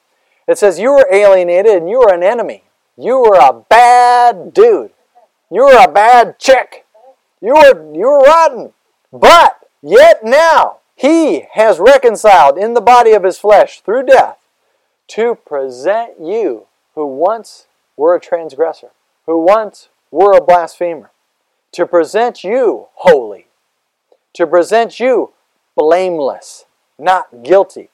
It 0.48 0.58
says, 0.58 0.80
You 0.80 0.92
were 0.92 1.08
alienated 1.12 1.74
and 1.74 1.90
you 1.90 2.00
were 2.00 2.14
an 2.14 2.24
enemy. 2.24 2.64
You 2.98 3.20
were 3.20 3.38
a 3.38 3.64
bad 3.70 4.54
dude. 4.54 4.92
You 5.52 5.66
were 5.66 5.84
a 5.84 5.92
bad 5.92 6.38
chick. 6.38 6.86
You 7.42 7.54
were, 7.54 7.94
you 7.94 8.06
were 8.06 8.20
rotten. 8.20 8.74
But 9.12 9.68
yet 9.82 10.24
now 10.24 10.80
he 10.96 11.46
has 11.54 11.80
reconciled 11.80 12.58
in 12.58 12.74
the 12.74 12.82
body 12.82 13.14
of 13.14 13.24
his 13.24 13.40
flesh 13.40 13.82
through 13.82 14.06
death 14.08 14.39
to 15.10 15.36
present 15.36 16.14
you 16.20 16.66
who 16.96 17.06
once 17.06 17.68
were 17.98 18.16
a 18.16 18.20
transgressor, 18.20 18.90
who 19.26 19.40
once 19.40 19.90
were 20.12 20.36
a 20.36 20.42
blasphemer, 20.42 21.12
to 21.72 21.86
present 21.86 22.44
you 22.44 22.88
holy, 22.96 23.48
to 24.34 24.48
present 24.48 25.00
you 25.00 25.34
blameless, 25.76 26.66
not 26.98 27.44
guilty, 27.44 27.90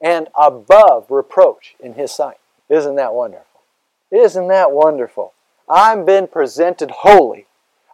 and 0.00 0.28
above 0.36 1.10
reproach 1.10 1.74
in 1.80 1.94
His 1.94 2.12
sight. 2.12 2.38
Isn't 2.68 2.96
that 2.96 3.14
wonderful? 3.14 3.60
Isn't 4.10 4.48
that 4.48 4.72
wonderful? 4.72 5.32
I've 5.68 6.06
been 6.06 6.26
presented 6.26 6.90
holy. 6.90 7.46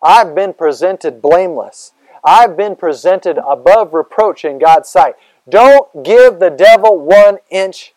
I've 0.03 0.35
been 0.35 0.53
presented 0.53 1.21
blameless. 1.21 1.93
I've 2.23 2.57
been 2.57 2.77
presented 2.77 3.39
above 3.39 3.95
reproach 3.95 4.45
in 4.45 4.59
God's 4.59 4.89
sight. 4.89 5.15
Don't 5.49 6.05
give 6.05 6.39
the 6.39 6.51
devil 6.51 6.99
one 6.99 7.39
inch 7.51 7.94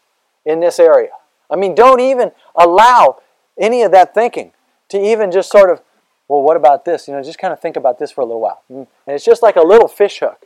in 0.47 0.61
this 0.61 0.79
area. 0.79 1.11
I 1.51 1.55
mean, 1.55 1.75
don't 1.75 1.99
even 1.99 2.31
allow 2.55 3.17
any 3.59 3.83
of 3.83 3.91
that 3.91 4.13
thinking 4.13 4.53
to 4.89 4.97
even 4.97 5.31
just 5.31 5.51
sort 5.51 5.69
of, 5.69 5.81
well, 6.27 6.41
what 6.41 6.57
about 6.57 6.85
this? 6.85 7.07
You 7.07 7.13
know, 7.13 7.21
just 7.21 7.37
kind 7.37 7.53
of 7.53 7.59
think 7.59 7.75
about 7.75 7.99
this 7.99 8.11
for 8.11 8.21
a 8.21 8.25
little 8.25 8.41
while. 8.41 8.63
Mm. 8.71 8.87
And 9.05 9.15
it's 9.15 9.25
just 9.25 9.43
like 9.43 9.57
a 9.57 9.61
little 9.61 9.87
fish 9.87 10.19
hook 10.19 10.45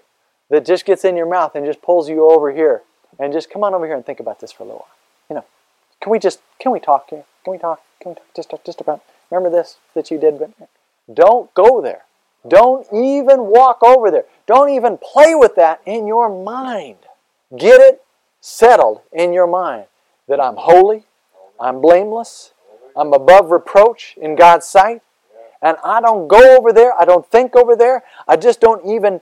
that 0.49 0.65
just 0.65 0.85
gets 0.85 1.05
in 1.05 1.15
your 1.15 1.29
mouth 1.29 1.55
and 1.55 1.65
just 1.65 1.81
pulls 1.81 2.09
you 2.09 2.29
over 2.29 2.51
here 2.51 2.81
and 3.19 3.31
just 3.31 3.49
come 3.49 3.63
on 3.63 3.73
over 3.73 3.85
here 3.85 3.95
and 3.95 4.05
think 4.05 4.19
about 4.19 4.39
this 4.39 4.51
for 4.51 4.63
a 4.63 4.65
little 4.65 4.79
while. 4.79 4.95
You 5.29 5.35
know, 5.35 5.45
can 6.01 6.11
we 6.11 6.19
just 6.19 6.41
can 6.59 6.71
we 6.71 6.79
talk 6.79 7.09
here? 7.09 7.23
Can 7.43 7.53
we 7.53 7.57
talk? 7.59 7.81
Can 8.01 8.11
we 8.11 8.15
talk 8.15 8.25
just 8.35 8.53
just 8.65 8.81
about 8.81 9.01
remember 9.29 9.49
this 9.49 9.77
that 9.93 10.11
you 10.11 10.19
did? 10.19 10.39
But 10.39 10.51
don't 11.13 11.53
go 11.53 11.81
there. 11.81 12.03
Don't 12.47 12.87
even 12.91 13.45
walk 13.45 13.83
over 13.83 14.09
there. 14.09 14.25
Don't 14.47 14.69
even 14.69 14.97
play 14.97 15.35
with 15.35 15.55
that 15.55 15.81
in 15.85 16.07
your 16.07 16.29
mind. 16.43 16.97
Get 17.55 17.79
it 17.79 18.03
settled 18.39 19.01
in 19.13 19.33
your 19.33 19.45
mind 19.45 19.85
that 20.31 20.41
I'm 20.41 20.55
holy, 20.57 21.03
I'm 21.59 21.81
blameless, 21.81 22.53
I'm 22.95 23.13
above 23.13 23.51
reproach 23.51 24.17
in 24.19 24.35
God's 24.35 24.65
sight, 24.65 25.01
and 25.61 25.77
I 25.83 26.01
don't 26.01 26.27
go 26.27 26.57
over 26.57 26.73
there, 26.73 26.93
I 26.99 27.05
don't 27.05 27.29
think 27.29 27.55
over 27.55 27.75
there, 27.75 28.03
I 28.27 28.37
just 28.37 28.61
don't 28.61 28.85
even 28.85 29.21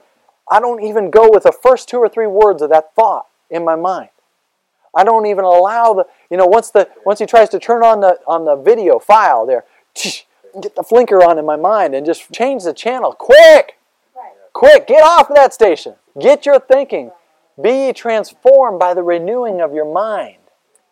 I 0.52 0.60
don't 0.60 0.84
even 0.84 1.12
go 1.12 1.30
with 1.32 1.44
the 1.44 1.52
first 1.52 1.90
two 1.90 1.98
or 1.98 2.10
three 2.10 2.28
words 2.28 2.62
of 2.62 2.70
that 2.70 2.96
thought 2.96 3.28
in 3.50 3.64
my 3.66 3.76
mind. 3.76 4.10
I 4.96 5.04
don't 5.04 5.28
even 5.28 5.44
allow 5.44 5.94
the, 5.94 6.06
you 6.32 6.38
know, 6.38 6.48
once 6.48 6.72
the 6.72 6.90
once 7.06 7.20
he 7.20 7.26
tries 7.26 7.50
to 7.50 7.60
turn 7.60 7.84
on 7.84 8.02
the 8.02 8.20
on 8.28 8.46
the 8.46 8.56
video 8.56 9.00
file 9.00 9.46
there, 9.46 9.66
get 9.96 10.76
the 10.76 10.84
flinker 10.84 11.26
on 11.26 11.38
in 11.38 11.46
my 11.46 11.56
mind 11.56 11.94
and 11.94 12.06
just 12.06 12.32
change 12.32 12.64
the 12.64 12.74
channel. 12.74 13.14
Quick! 13.14 13.78
Quick, 14.54 14.88
get 14.88 15.04
off 15.04 15.30
of 15.30 15.36
that 15.36 15.54
station. 15.54 15.96
Get 16.20 16.46
your 16.46 16.60
thinking. 16.60 17.12
Be 17.62 17.94
transformed 17.94 18.80
by 18.80 18.94
the 18.94 19.04
renewing 19.04 19.62
of 19.62 19.74
your 19.74 19.92
mind. 19.92 20.39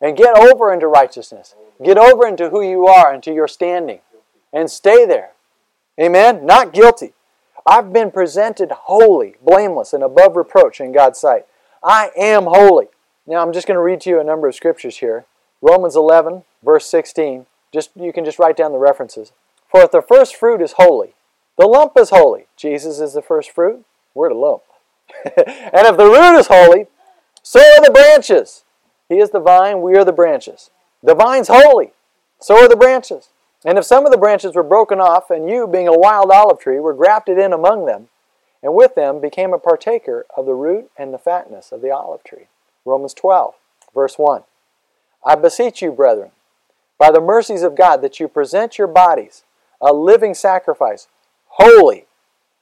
And 0.01 0.17
get 0.17 0.37
over 0.37 0.71
into 0.71 0.87
righteousness. 0.87 1.55
Get 1.83 1.97
over 1.97 2.27
into 2.27 2.49
who 2.49 2.61
you 2.61 2.87
are, 2.87 3.13
into 3.13 3.33
your 3.33 3.47
standing. 3.47 3.99
And 4.53 4.69
stay 4.69 5.05
there. 5.05 5.31
Amen? 5.99 6.45
Not 6.45 6.73
guilty. 6.73 7.13
I've 7.65 7.91
been 7.91 8.11
presented 8.11 8.71
holy, 8.71 9.35
blameless, 9.41 9.93
and 9.93 10.03
above 10.03 10.37
reproach 10.37 10.79
in 10.79 10.93
God's 10.93 11.19
sight. 11.19 11.45
I 11.83 12.11
am 12.15 12.45
holy. 12.45 12.87
Now 13.25 13.41
I'm 13.41 13.51
just 13.51 13.67
going 13.67 13.75
to 13.75 13.81
read 13.81 14.01
to 14.01 14.09
you 14.09 14.19
a 14.19 14.23
number 14.23 14.47
of 14.47 14.55
scriptures 14.55 14.97
here. 14.97 15.25
Romans 15.61 15.95
11, 15.95 16.43
verse 16.63 16.85
16. 16.85 17.45
Just 17.73 17.89
you 17.95 18.13
can 18.13 18.23
just 18.23 18.39
write 18.39 18.55
down 18.55 18.71
the 18.71 18.77
references. 18.77 19.33
For 19.69 19.81
if 19.81 19.91
the 19.91 20.01
first 20.01 20.35
fruit 20.35 20.61
is 20.61 20.75
holy, 20.77 21.15
the 21.57 21.67
lump 21.67 21.93
is 21.97 22.09
holy. 22.09 22.47
Jesus 22.55 22.99
is 22.99 23.13
the 23.13 23.21
first 23.21 23.51
fruit. 23.51 23.83
We're 24.13 24.29
the 24.29 24.35
lump. 24.35 24.61
and 25.25 25.87
if 25.87 25.97
the 25.97 26.05
root 26.05 26.39
is 26.39 26.47
holy, 26.47 26.87
so 27.43 27.59
are 27.59 27.83
the 27.83 27.91
branches. 27.91 28.63
He 29.09 29.19
is 29.19 29.31
the 29.31 29.39
vine, 29.39 29.81
we 29.81 29.95
are 29.95 30.05
the 30.05 30.11
branches. 30.11 30.69
The 31.01 31.15
vine's 31.15 31.47
holy, 31.49 31.91
so 32.39 32.57
are 32.57 32.67
the 32.67 32.75
branches. 32.75 33.29
And 33.65 33.77
if 33.77 33.85
some 33.85 34.05
of 34.05 34.11
the 34.11 34.17
branches 34.17 34.55
were 34.55 34.63
broken 34.63 34.99
off, 34.99 35.29
and 35.29 35.49
you, 35.49 35.67
being 35.67 35.87
a 35.87 35.97
wild 35.97 36.31
olive 36.31 36.59
tree, 36.59 36.79
were 36.79 36.93
grafted 36.93 37.37
in 37.37 37.53
among 37.53 37.85
them, 37.85 38.09
and 38.61 38.73
with 38.73 38.95
them 38.95 39.21
became 39.21 39.53
a 39.53 39.59
partaker 39.59 40.25
of 40.35 40.45
the 40.45 40.53
root 40.53 40.89
and 40.97 41.13
the 41.13 41.17
fatness 41.17 41.71
of 41.71 41.81
the 41.81 41.91
olive 41.91 42.23
tree. 42.23 42.47
Romans 42.85 43.13
12, 43.13 43.55
verse 43.93 44.15
1. 44.17 44.43
I 45.25 45.35
beseech 45.35 45.81
you, 45.81 45.91
brethren, 45.91 46.31
by 46.97 47.11
the 47.11 47.21
mercies 47.21 47.63
of 47.63 47.75
God, 47.75 48.01
that 48.01 48.19
you 48.19 48.27
present 48.27 48.77
your 48.77 48.87
bodies 48.87 49.43
a 49.79 49.93
living 49.93 50.33
sacrifice, 50.33 51.07
holy, 51.45 52.05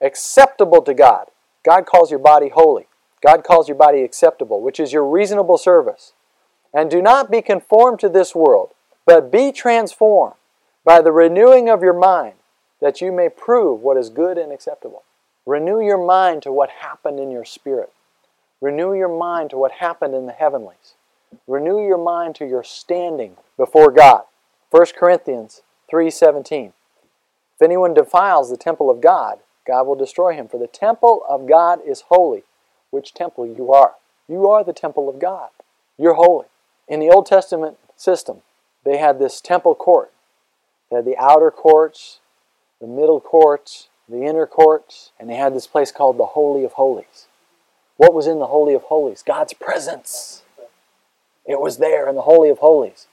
acceptable 0.01 0.81
to 0.81 0.93
God. 0.93 1.27
God 1.63 1.85
calls 1.85 2.11
your 2.11 2.19
body 2.19 2.49
holy. 2.49 2.87
God 3.25 3.43
calls 3.43 3.67
your 3.67 3.77
body 3.77 4.01
acceptable, 4.03 4.61
which 4.61 4.79
is 4.79 4.91
your 4.91 5.05
reasonable 5.07 5.57
service. 5.57 6.13
And 6.75 6.91
do 6.91 7.01
not 7.01 7.31
be 7.31 7.41
conformed 7.41 8.01
to 8.01 8.09
this 8.09 8.35
world, 8.35 8.71
but 9.05 9.31
be 9.31 9.53
transformed 9.53 10.35
by 10.83 11.01
the 11.01 11.13
renewing 11.13 11.69
of 11.69 11.81
your 11.81 11.97
mind, 11.97 12.33
that 12.81 12.99
you 12.99 13.13
may 13.13 13.29
prove 13.29 13.81
what 13.81 13.95
is 13.95 14.09
good 14.09 14.37
and 14.37 14.51
acceptable. 14.51 15.03
Renew 15.45 15.79
your 15.79 16.03
mind 16.05 16.43
to 16.43 16.51
what 16.51 16.69
happened 16.81 17.17
in 17.17 17.31
your 17.31 17.45
spirit. 17.45 17.93
Renew 18.59 18.93
your 18.93 19.07
mind 19.07 19.51
to 19.51 19.57
what 19.57 19.73
happened 19.73 20.13
in 20.13 20.25
the 20.25 20.33
heavenlies. 20.33 20.95
Renew 21.47 21.81
your 21.81 21.97
mind 21.97 22.35
to 22.35 22.45
your 22.45 22.63
standing 22.63 23.37
before 23.55 23.89
God. 23.89 24.23
1 24.69 24.95
Corinthians 24.97 25.61
3:17. 25.89 26.73
If 27.55 27.61
anyone 27.61 27.93
defiles 27.93 28.49
the 28.49 28.57
temple 28.57 28.89
of 28.89 28.99
God, 28.99 29.39
God 29.65 29.87
will 29.87 29.95
destroy 29.95 30.33
him, 30.33 30.49
for 30.49 30.57
the 30.57 30.67
temple 30.67 31.23
of 31.29 31.47
God 31.47 31.79
is 31.85 32.01
holy, 32.09 32.43
which 32.89 33.13
temple 33.13 33.45
you 33.45 33.71
are. 33.71 33.95
You 34.27 34.49
are 34.49 34.63
the 34.63 34.73
temple 34.73 35.07
of 35.07 35.19
God. 35.19 35.49
You're 35.97 36.15
holy. 36.15 36.47
In 36.87 36.99
the 36.99 37.09
Old 37.09 37.25
Testament 37.25 37.77
system, 37.95 38.41
they 38.83 38.97
had 38.97 39.17
this 39.17 39.41
temple 39.41 39.75
court. 39.75 40.11
They 40.89 40.97
had 40.97 41.05
the 41.05 41.17
outer 41.17 41.51
courts, 41.51 42.19
the 42.79 42.87
middle 42.87 43.19
courts, 43.19 43.87
the 44.07 44.23
inner 44.23 44.45
courts, 44.45 45.11
and 45.19 45.29
they 45.29 45.35
had 45.35 45.55
this 45.55 45.67
place 45.67 45.91
called 45.91 46.17
the 46.17 46.25
Holy 46.27 46.63
of 46.63 46.73
Holies. 46.73 47.27
What 47.97 48.13
was 48.13 48.27
in 48.27 48.39
the 48.39 48.47
Holy 48.47 48.73
of 48.73 48.83
Holies? 48.83 49.23
God's 49.23 49.53
presence. 49.53 50.43
It 51.45 51.59
was 51.59 51.77
there 51.77 52.07
in 52.07 52.15
the 52.15 52.23
Holy 52.23 52.49
of 52.49 52.59
Holies. 52.59 53.07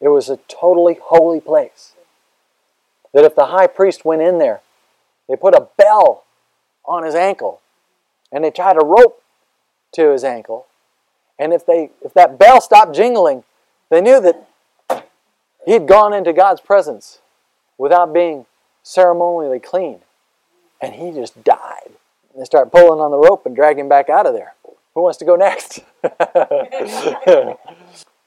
It 0.00 0.08
was 0.08 0.28
a 0.28 0.38
totally 0.48 0.98
holy 1.00 1.40
place. 1.40 1.92
That 3.12 3.24
if 3.24 3.34
the 3.34 3.46
high 3.46 3.68
priest 3.68 4.04
went 4.04 4.22
in 4.22 4.38
there, 4.38 4.60
they 5.28 5.36
put 5.36 5.54
a 5.54 5.68
bell 5.78 6.24
on 6.84 7.04
his 7.04 7.14
ankle 7.14 7.60
and 8.32 8.44
they 8.44 8.50
tied 8.50 8.76
a 8.76 8.84
rope 8.84 9.22
to 9.94 10.10
his 10.10 10.24
ankle. 10.24 10.66
And 11.38 11.52
if 11.52 11.66
they 11.66 11.90
if 12.02 12.14
that 12.14 12.38
bell 12.38 12.60
stopped 12.60 12.94
jingling, 12.94 13.44
they 13.90 14.00
knew 14.00 14.20
that 14.20 14.48
he'd 15.66 15.86
gone 15.86 16.12
into 16.12 16.32
God's 16.32 16.60
presence 16.60 17.20
without 17.78 18.12
being 18.14 18.46
ceremonially 18.82 19.60
clean. 19.60 20.00
And 20.80 20.94
he 20.94 21.10
just 21.12 21.42
died. 21.44 21.90
And 22.32 22.40
they 22.40 22.44
start 22.44 22.70
pulling 22.70 23.00
on 23.00 23.10
the 23.10 23.18
rope 23.18 23.46
and 23.46 23.56
dragging 23.56 23.84
him 23.84 23.88
back 23.88 24.08
out 24.08 24.26
of 24.26 24.34
there. 24.34 24.54
Who 24.94 25.02
wants 25.02 25.18
to 25.18 25.24
go 25.24 25.34
next? 25.34 25.80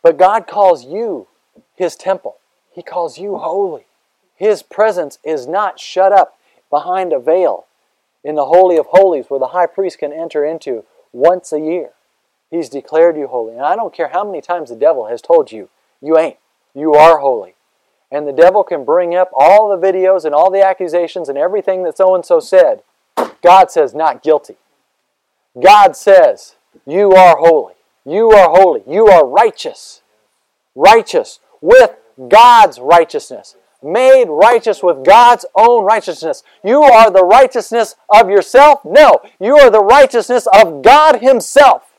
but 0.03 0.17
God 0.17 0.47
calls 0.47 0.85
you 0.85 1.27
his 1.75 1.95
temple. 1.95 2.37
He 2.71 2.81
calls 2.81 3.17
you 3.17 3.37
holy. 3.37 3.85
His 4.35 4.63
presence 4.63 5.17
is 5.23 5.47
not 5.47 5.79
shut 5.79 6.11
up 6.11 6.37
behind 6.69 7.13
a 7.13 7.19
veil 7.19 7.65
in 8.23 8.35
the 8.35 8.45
Holy 8.45 8.77
of 8.77 8.87
Holies 8.87 9.25
where 9.29 9.39
the 9.39 9.47
high 9.47 9.65
priest 9.65 9.99
can 9.99 10.11
enter 10.11 10.43
into 10.45 10.83
once 11.13 11.53
a 11.53 11.59
year. 11.59 11.91
He's 12.49 12.69
declared 12.69 13.17
you 13.17 13.27
holy. 13.27 13.53
And 13.53 13.63
I 13.63 13.75
don't 13.75 13.93
care 13.93 14.09
how 14.09 14.23
many 14.23 14.41
times 14.41 14.69
the 14.69 14.75
devil 14.75 15.07
has 15.07 15.21
told 15.21 15.51
you, 15.51 15.69
you 16.01 16.17
ain't. 16.17 16.37
You 16.73 16.93
are 16.93 17.19
holy. 17.19 17.55
And 18.11 18.27
the 18.27 18.33
devil 18.33 18.63
can 18.63 18.85
bring 18.85 19.15
up 19.15 19.29
all 19.33 19.69
the 19.69 19.85
videos 19.85 20.23
and 20.23 20.33
all 20.33 20.49
the 20.49 20.65
accusations 20.65 21.27
and 21.27 21.37
everything 21.37 21.83
that 21.83 21.97
so 21.97 22.15
and 22.15 22.25
so 22.25 22.39
said. 22.39 22.83
God 23.41 23.69
says, 23.69 23.93
not 23.93 24.23
guilty. 24.23 24.55
God 25.61 25.95
says, 25.95 26.55
you 26.85 27.11
are 27.11 27.37
holy. 27.37 27.73
You 28.05 28.31
are 28.31 28.49
holy. 28.49 28.83
You 28.87 29.07
are 29.07 29.25
righteous. 29.25 30.01
Righteous 30.75 31.39
with 31.61 31.95
God's 32.29 32.79
righteousness 32.79 33.55
made 33.83 34.25
righteous 34.27 34.81
with 34.81 35.05
God's 35.05 35.45
own 35.55 35.85
righteousness. 35.85 36.43
You 36.63 36.83
are 36.83 37.11
the 37.11 37.23
righteousness 37.23 37.95
of 38.09 38.29
yourself? 38.29 38.83
No, 38.83 39.21
you 39.39 39.57
are 39.57 39.69
the 39.69 39.83
righteousness 39.83 40.47
of 40.53 40.81
God 40.81 41.21
Himself. 41.21 41.93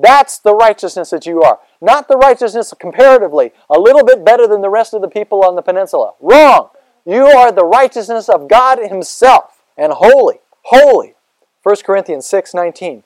That's 0.00 0.38
the 0.38 0.54
righteousness 0.54 1.10
that 1.10 1.26
you 1.26 1.42
are. 1.42 1.58
Not 1.80 2.08
the 2.08 2.16
righteousness 2.16 2.72
comparatively, 2.78 3.52
a 3.68 3.78
little 3.78 4.04
bit 4.04 4.24
better 4.24 4.46
than 4.46 4.60
the 4.60 4.70
rest 4.70 4.94
of 4.94 5.00
the 5.00 5.08
people 5.08 5.44
on 5.44 5.56
the 5.56 5.62
peninsula. 5.62 6.12
Wrong. 6.20 6.70
You 7.04 7.26
are 7.26 7.50
the 7.50 7.64
righteousness 7.64 8.28
of 8.28 8.48
God 8.48 8.78
Himself 8.78 9.62
and 9.76 9.92
holy. 9.92 10.40
Holy. 10.64 11.14
1 11.62 11.76
Corinthians 11.84 12.26
6 12.26 12.54
19. 12.54 13.02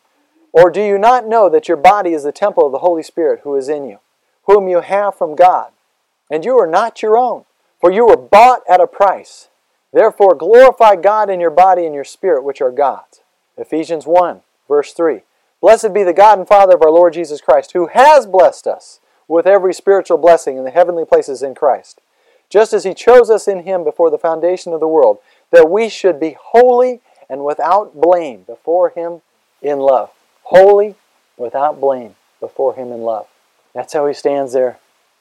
Or 0.53 0.71
do 0.71 0.81
you 0.81 0.99
not 0.99 1.27
know 1.27 1.49
that 1.49 1.67
your 1.67 1.77
body 1.77 2.13
is 2.13 2.23
the 2.23 2.33
temple 2.33 2.67
of 2.67 2.73
the 2.73 2.79
Holy 2.79 3.03
Spirit 3.03 3.41
who 3.43 3.57
is 3.57 3.69
in 3.69 3.89
you, 3.89 3.99
whom 4.45 4.69
you 4.69 4.81
have 4.81 5.17
from 5.17 5.35
God, 5.35 5.73
and 6.31 6.45
you 6.45 6.57
are 6.59 6.67
not 6.67 7.03
your 7.03 7.17
own? 7.17 7.45
For 7.81 7.91
you 7.91 8.07
were 8.07 8.17
bought 8.17 8.63
at 8.69 8.81
a 8.81 8.87
price. 8.87 9.49
Therefore, 9.93 10.35
glorify 10.35 10.97
God 10.97 11.29
in 11.29 11.41
your 11.41 11.51
body 11.51 11.87
and 11.87 11.95
your 11.95 12.05
spirit, 12.05 12.45
which 12.45 12.61
are 12.61 12.71
God's. 12.71 13.21
Ephesians 13.57 14.07
1, 14.07 14.41
verse 14.69 14.93
3. 14.93 15.21
Blessed 15.65 15.95
be 15.95 16.03
the 16.03 16.13
God 16.13 16.39
and 16.39 16.47
Father 16.47 16.75
of 16.75 16.83
our 16.83 16.91
Lord 16.91 17.15
Jesus 17.15 17.41
Christ, 17.41 17.73
who 17.73 17.87
has 17.87 18.27
blessed 18.27 18.67
us 18.67 19.01
with 19.27 19.47
every 19.47 19.73
spiritual 19.73 20.19
blessing 20.19 20.59
in 20.59 20.65
the 20.65 20.71
heavenly 20.71 21.07
places 21.07 21.43
in 21.43 21.55
Christ, 21.55 22.03
just 22.51 22.75
as 22.75 22.85
He 22.85 22.93
chose 22.93 23.31
us 23.31 23.49
in 23.49 23.63
Him 23.63 23.83
before 23.83 24.11
the 24.11 24.19
foundation 24.19 24.75
of 24.75 24.81
the 24.81 24.87
world, 24.87 25.21
that 25.53 25.71
we 25.71 25.89
should 25.89 26.21
be 26.21 26.37
holy 26.39 27.01
and 27.31 27.47
without 27.47 27.99
blame 27.99 28.43
before 28.43 28.91
Him 28.91 29.23
in 29.63 29.79
love. 29.79 30.11
Holy, 30.43 30.97
without 31.39 31.81
blame 31.81 32.17
before 32.41 32.75
Him 32.75 32.93
in 32.93 33.01
love. 33.01 33.27
That's 33.73 33.95
how 33.95 34.07
He 34.07 34.13
stands 34.13 34.53
there. 34.53 34.77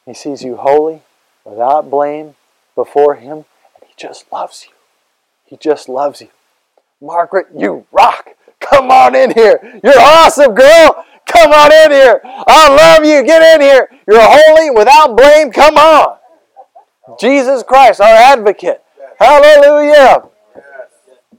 He 0.06 0.14
sees 0.14 0.44
you 0.44 0.58
holy, 0.58 1.04
without 1.46 1.90
blame, 1.90 2.36
before 2.76 3.16
Him, 3.16 3.46
and 3.76 3.88
He 3.88 3.94
just 3.96 4.30
loves 4.30 4.66
you. 4.68 4.74
He 5.46 5.56
just 5.56 5.88
loves 5.88 6.20
you. 6.20 6.32
Margaret, 7.00 7.48
you 7.56 7.86
rock. 7.94 8.32
Come 8.74 8.90
on 8.90 9.16
in 9.16 9.32
here. 9.32 9.80
You're 9.84 10.00
awesome, 10.00 10.56
girl. 10.56 11.06
Come 11.28 11.52
on 11.52 11.72
in 11.72 11.92
here. 11.92 12.22
I 12.24 12.70
love 12.70 13.06
you. 13.06 13.24
Get 13.24 13.56
in 13.56 13.62
here. 13.62 13.90
You're 14.08 14.20
holy 14.20 14.72
without 14.72 15.16
blame. 15.16 15.52
Come 15.52 15.78
on. 15.78 16.18
Jesus 17.20 17.62
Christ, 17.64 18.02
our 18.02 18.08
advocate. 18.08 18.84
Hallelujah. 19.20 20.24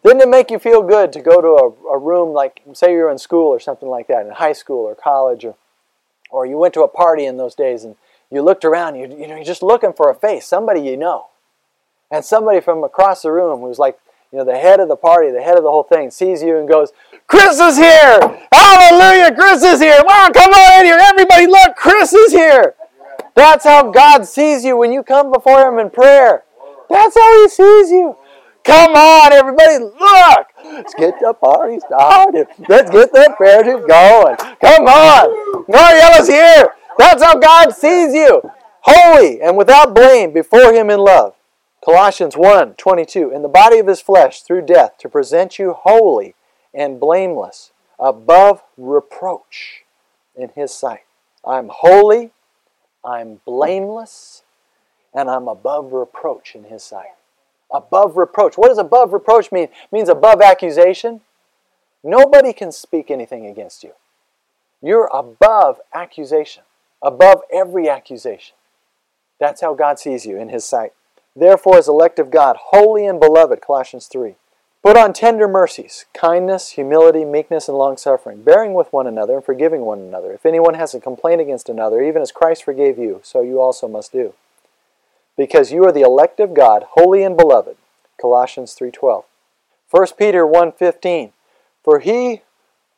Didn't 0.04 0.20
it 0.20 0.28
make 0.28 0.50
you 0.50 0.58
feel 0.58 0.82
good 0.82 1.12
to 1.14 1.20
go 1.20 1.40
to 1.40 1.48
a, 1.48 1.94
a, 1.94 1.98
room 1.98 2.34
like, 2.34 2.62
say 2.74 2.92
you're 2.92 3.10
in 3.10 3.18
school 3.18 3.48
or 3.48 3.58
something 3.58 3.88
like 3.88 4.06
that, 4.08 4.26
in 4.26 4.32
high 4.32 4.52
school 4.52 4.84
or 4.84 4.94
college, 4.94 5.44
or, 5.44 5.56
or 6.30 6.44
you 6.44 6.58
went 6.58 6.74
to 6.74 6.82
a 6.82 6.88
party 6.88 7.24
in 7.24 7.38
those 7.38 7.54
days 7.54 7.84
and 7.84 7.96
you 8.30 8.42
looked 8.42 8.64
around, 8.64 8.96
you, 8.96 9.08
you 9.08 9.26
know, 9.26 9.36
you're 9.36 9.44
just 9.44 9.62
looking 9.62 9.94
for 9.94 10.10
a 10.10 10.14
face, 10.14 10.46
somebody 10.46 10.80
you 10.80 10.96
know. 10.96 11.28
And 12.10 12.24
somebody 12.24 12.60
from 12.60 12.84
across 12.84 13.22
the 13.22 13.32
room 13.32 13.62
who's 13.62 13.78
like, 13.78 13.98
you 14.34 14.40
know, 14.40 14.44
the 14.44 14.58
head 14.58 14.80
of 14.80 14.88
the 14.88 14.96
party, 14.96 15.30
the 15.30 15.40
head 15.40 15.56
of 15.56 15.62
the 15.62 15.70
whole 15.70 15.84
thing, 15.84 16.10
sees 16.10 16.42
you 16.42 16.58
and 16.58 16.68
goes, 16.68 16.90
Chris 17.28 17.60
is 17.60 17.76
here! 17.76 18.18
Hallelujah! 18.52 19.32
Chris 19.32 19.62
is 19.62 19.78
here! 19.78 20.02
Wow, 20.04 20.28
come 20.34 20.50
on 20.50 20.80
in 20.80 20.86
here! 20.86 20.98
Everybody 21.00 21.46
look, 21.46 21.76
Chris 21.76 22.12
is 22.12 22.32
here! 22.32 22.74
That's 23.36 23.64
how 23.64 23.92
God 23.92 24.26
sees 24.26 24.64
you 24.64 24.76
when 24.76 24.92
you 24.92 25.04
come 25.04 25.30
before 25.30 25.68
Him 25.68 25.78
in 25.78 25.88
prayer. 25.88 26.42
That's 26.90 27.16
how 27.16 27.42
He 27.42 27.48
sees 27.48 27.92
you. 27.92 28.16
Come 28.64 28.94
on, 28.94 29.32
everybody, 29.32 29.78
look! 29.78 30.46
Let's 30.64 30.94
get 30.94 31.14
the 31.20 31.32
party 31.34 31.78
started. 31.78 32.48
Let's 32.68 32.90
get 32.90 33.12
the 33.12 33.34
prayer 33.36 33.62
going. 33.62 34.36
Come 34.60 34.86
on! 34.88 35.64
Mariella's 35.66 36.26
here! 36.26 36.74
That's 36.98 37.22
how 37.22 37.38
God 37.38 37.72
sees 37.72 38.12
you. 38.12 38.42
Holy 38.80 39.40
and 39.40 39.56
without 39.56 39.94
blame 39.94 40.32
before 40.32 40.72
Him 40.72 40.90
in 40.90 40.98
love. 40.98 41.36
Colossians 41.84 42.34
1 42.34 42.74
22. 42.74 43.30
In 43.30 43.42
the 43.42 43.48
body 43.48 43.78
of 43.78 43.86
His 43.86 44.00
flesh 44.00 44.40
through 44.40 44.62
death 44.62 44.96
to 44.98 45.08
present 45.08 45.58
you 45.58 45.74
holy 45.74 46.34
and 46.72 46.98
blameless, 46.98 47.72
above 47.98 48.62
reproach 48.78 49.84
in 50.34 50.48
His 50.54 50.72
sight. 50.72 51.04
I'm 51.46 51.68
holy, 51.70 52.32
I'm 53.04 53.42
blameless, 53.44 54.44
and 55.12 55.28
I'm 55.28 55.46
above 55.46 55.92
reproach 55.92 56.54
in 56.54 56.64
His 56.64 56.82
sight. 56.82 57.08
Above 57.70 58.16
reproach. 58.16 58.56
What 58.56 58.68
does 58.68 58.78
above 58.78 59.12
reproach 59.12 59.52
mean? 59.52 59.64
It 59.64 59.92
means 59.92 60.08
above 60.08 60.40
accusation. 60.40 61.20
Nobody 62.02 62.54
can 62.54 62.72
speak 62.72 63.10
anything 63.10 63.46
against 63.46 63.82
you. 63.82 63.92
You're 64.80 65.10
above 65.12 65.80
accusation, 65.92 66.62
above 67.02 67.42
every 67.52 67.90
accusation. 67.90 68.56
That's 69.38 69.60
how 69.60 69.74
God 69.74 69.98
sees 69.98 70.24
you 70.24 70.38
in 70.38 70.48
His 70.48 70.64
sight. 70.64 70.92
Therefore, 71.36 71.78
as 71.78 71.88
elect 71.88 72.18
of 72.18 72.30
God, 72.30 72.56
holy 72.70 73.06
and 73.06 73.18
beloved, 73.18 73.60
Colossians 73.60 74.06
3. 74.06 74.36
Put 74.84 74.96
on 74.96 75.12
tender 75.12 75.48
mercies, 75.48 76.04
kindness, 76.12 76.70
humility, 76.70 77.24
meekness, 77.24 77.68
and 77.68 77.78
long 77.78 77.96
suffering, 77.96 78.42
bearing 78.42 78.74
with 78.74 78.92
one 78.92 79.06
another 79.06 79.36
and 79.36 79.44
forgiving 79.44 79.80
one 79.80 79.98
another. 79.98 80.32
If 80.32 80.44
anyone 80.44 80.74
has 80.74 80.94
a 80.94 81.00
complaint 81.00 81.40
against 81.40 81.68
another, 81.68 82.02
even 82.02 82.20
as 82.20 82.30
Christ 82.30 82.62
forgave 82.62 82.98
you, 82.98 83.20
so 83.24 83.40
you 83.40 83.60
also 83.60 83.88
must 83.88 84.12
do. 84.12 84.34
Because 85.36 85.72
you 85.72 85.84
are 85.84 85.92
the 85.92 86.02
elect 86.02 86.38
of 86.38 86.54
God, 86.54 86.84
holy 86.90 87.24
and 87.24 87.36
beloved. 87.36 87.76
Colossians 88.20 88.74
3:12. 88.74 89.24
1 89.90 90.16
Peter 90.16 90.46
1:15. 90.46 91.32
For 91.82 91.98
he 91.98 92.42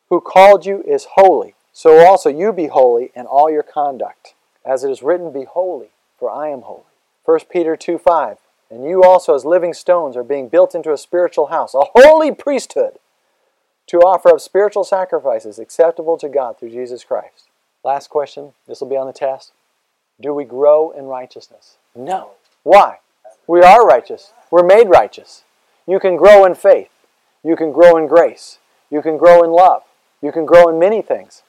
who 0.09 0.21
called 0.21 0.67
you 0.67 0.83
is 0.83 1.07
holy, 1.15 1.55
so 1.73 2.05
also 2.05 2.29
you 2.29 2.53
be 2.53 2.67
holy 2.67 3.13
in 3.15 3.27
all 3.27 3.49
your 3.49 3.63
conduct. 3.63 4.35
As 4.65 4.83
it 4.85 4.91
is 4.91 5.03
written, 5.03 5.31
be 5.31 5.45
holy, 5.45 5.91
for 6.19 6.31
I 6.31 6.49
am 6.49 6.63
holy. 6.63 6.83
1 7.27 7.41
Peter 7.51 7.77
2 7.77 7.99
5. 7.99 8.39
And 8.71 8.85
you 8.85 9.03
also, 9.03 9.35
as 9.35 9.45
living 9.45 9.75
stones, 9.75 10.17
are 10.17 10.25
being 10.25 10.49
built 10.49 10.75
into 10.75 10.93
a 10.93 10.99
spiritual 10.99 11.49
house, 11.49 11.75
a 11.75 11.87
holy 11.95 12.33
priesthood, 12.33 12.95
to 13.89 13.99
offer 13.99 14.31
up 14.31 14.41
spiritual 14.41 14.85
sacrifices 14.85 15.59
acceptable 15.59 16.17
to 16.19 16.29
God 16.29 16.59
through 16.59 16.71
Jesus 16.71 17.05
Christ. 17.05 17.49
Last 17.85 18.11
question. 18.11 18.53
This 18.67 18.81
will 18.81 18.89
be 18.89 18.97
on 18.97 19.07
the 19.07 19.13
test. 19.13 19.53
Do 20.21 20.33
we 20.33 20.45
grow 20.45 20.91
in 20.93 21.07
righteousness? 21.07 21.77
No. 21.95 22.31
Why? 22.63 22.99
We 23.47 23.61
are 23.61 23.85
righteous. 23.85 24.33
We're 24.51 24.65
made 24.65 24.89
righteous. 24.89 25.45
You 25.87 26.01
can 26.01 26.17
grow 26.17 26.45
in 26.45 26.55
faith. 26.55 26.91
You 27.45 27.57
can 27.57 27.73
grow 27.73 27.97
in 27.97 28.07
grace. 28.07 28.59
You 28.91 29.03
can 29.03 29.19
grow 29.19 29.43
in 29.43 29.51
love. 29.51 29.83
You 30.23 30.33
can 30.33 30.47
grow 30.47 30.69
in 30.69 30.79
many 30.79 31.03
things 31.03 31.43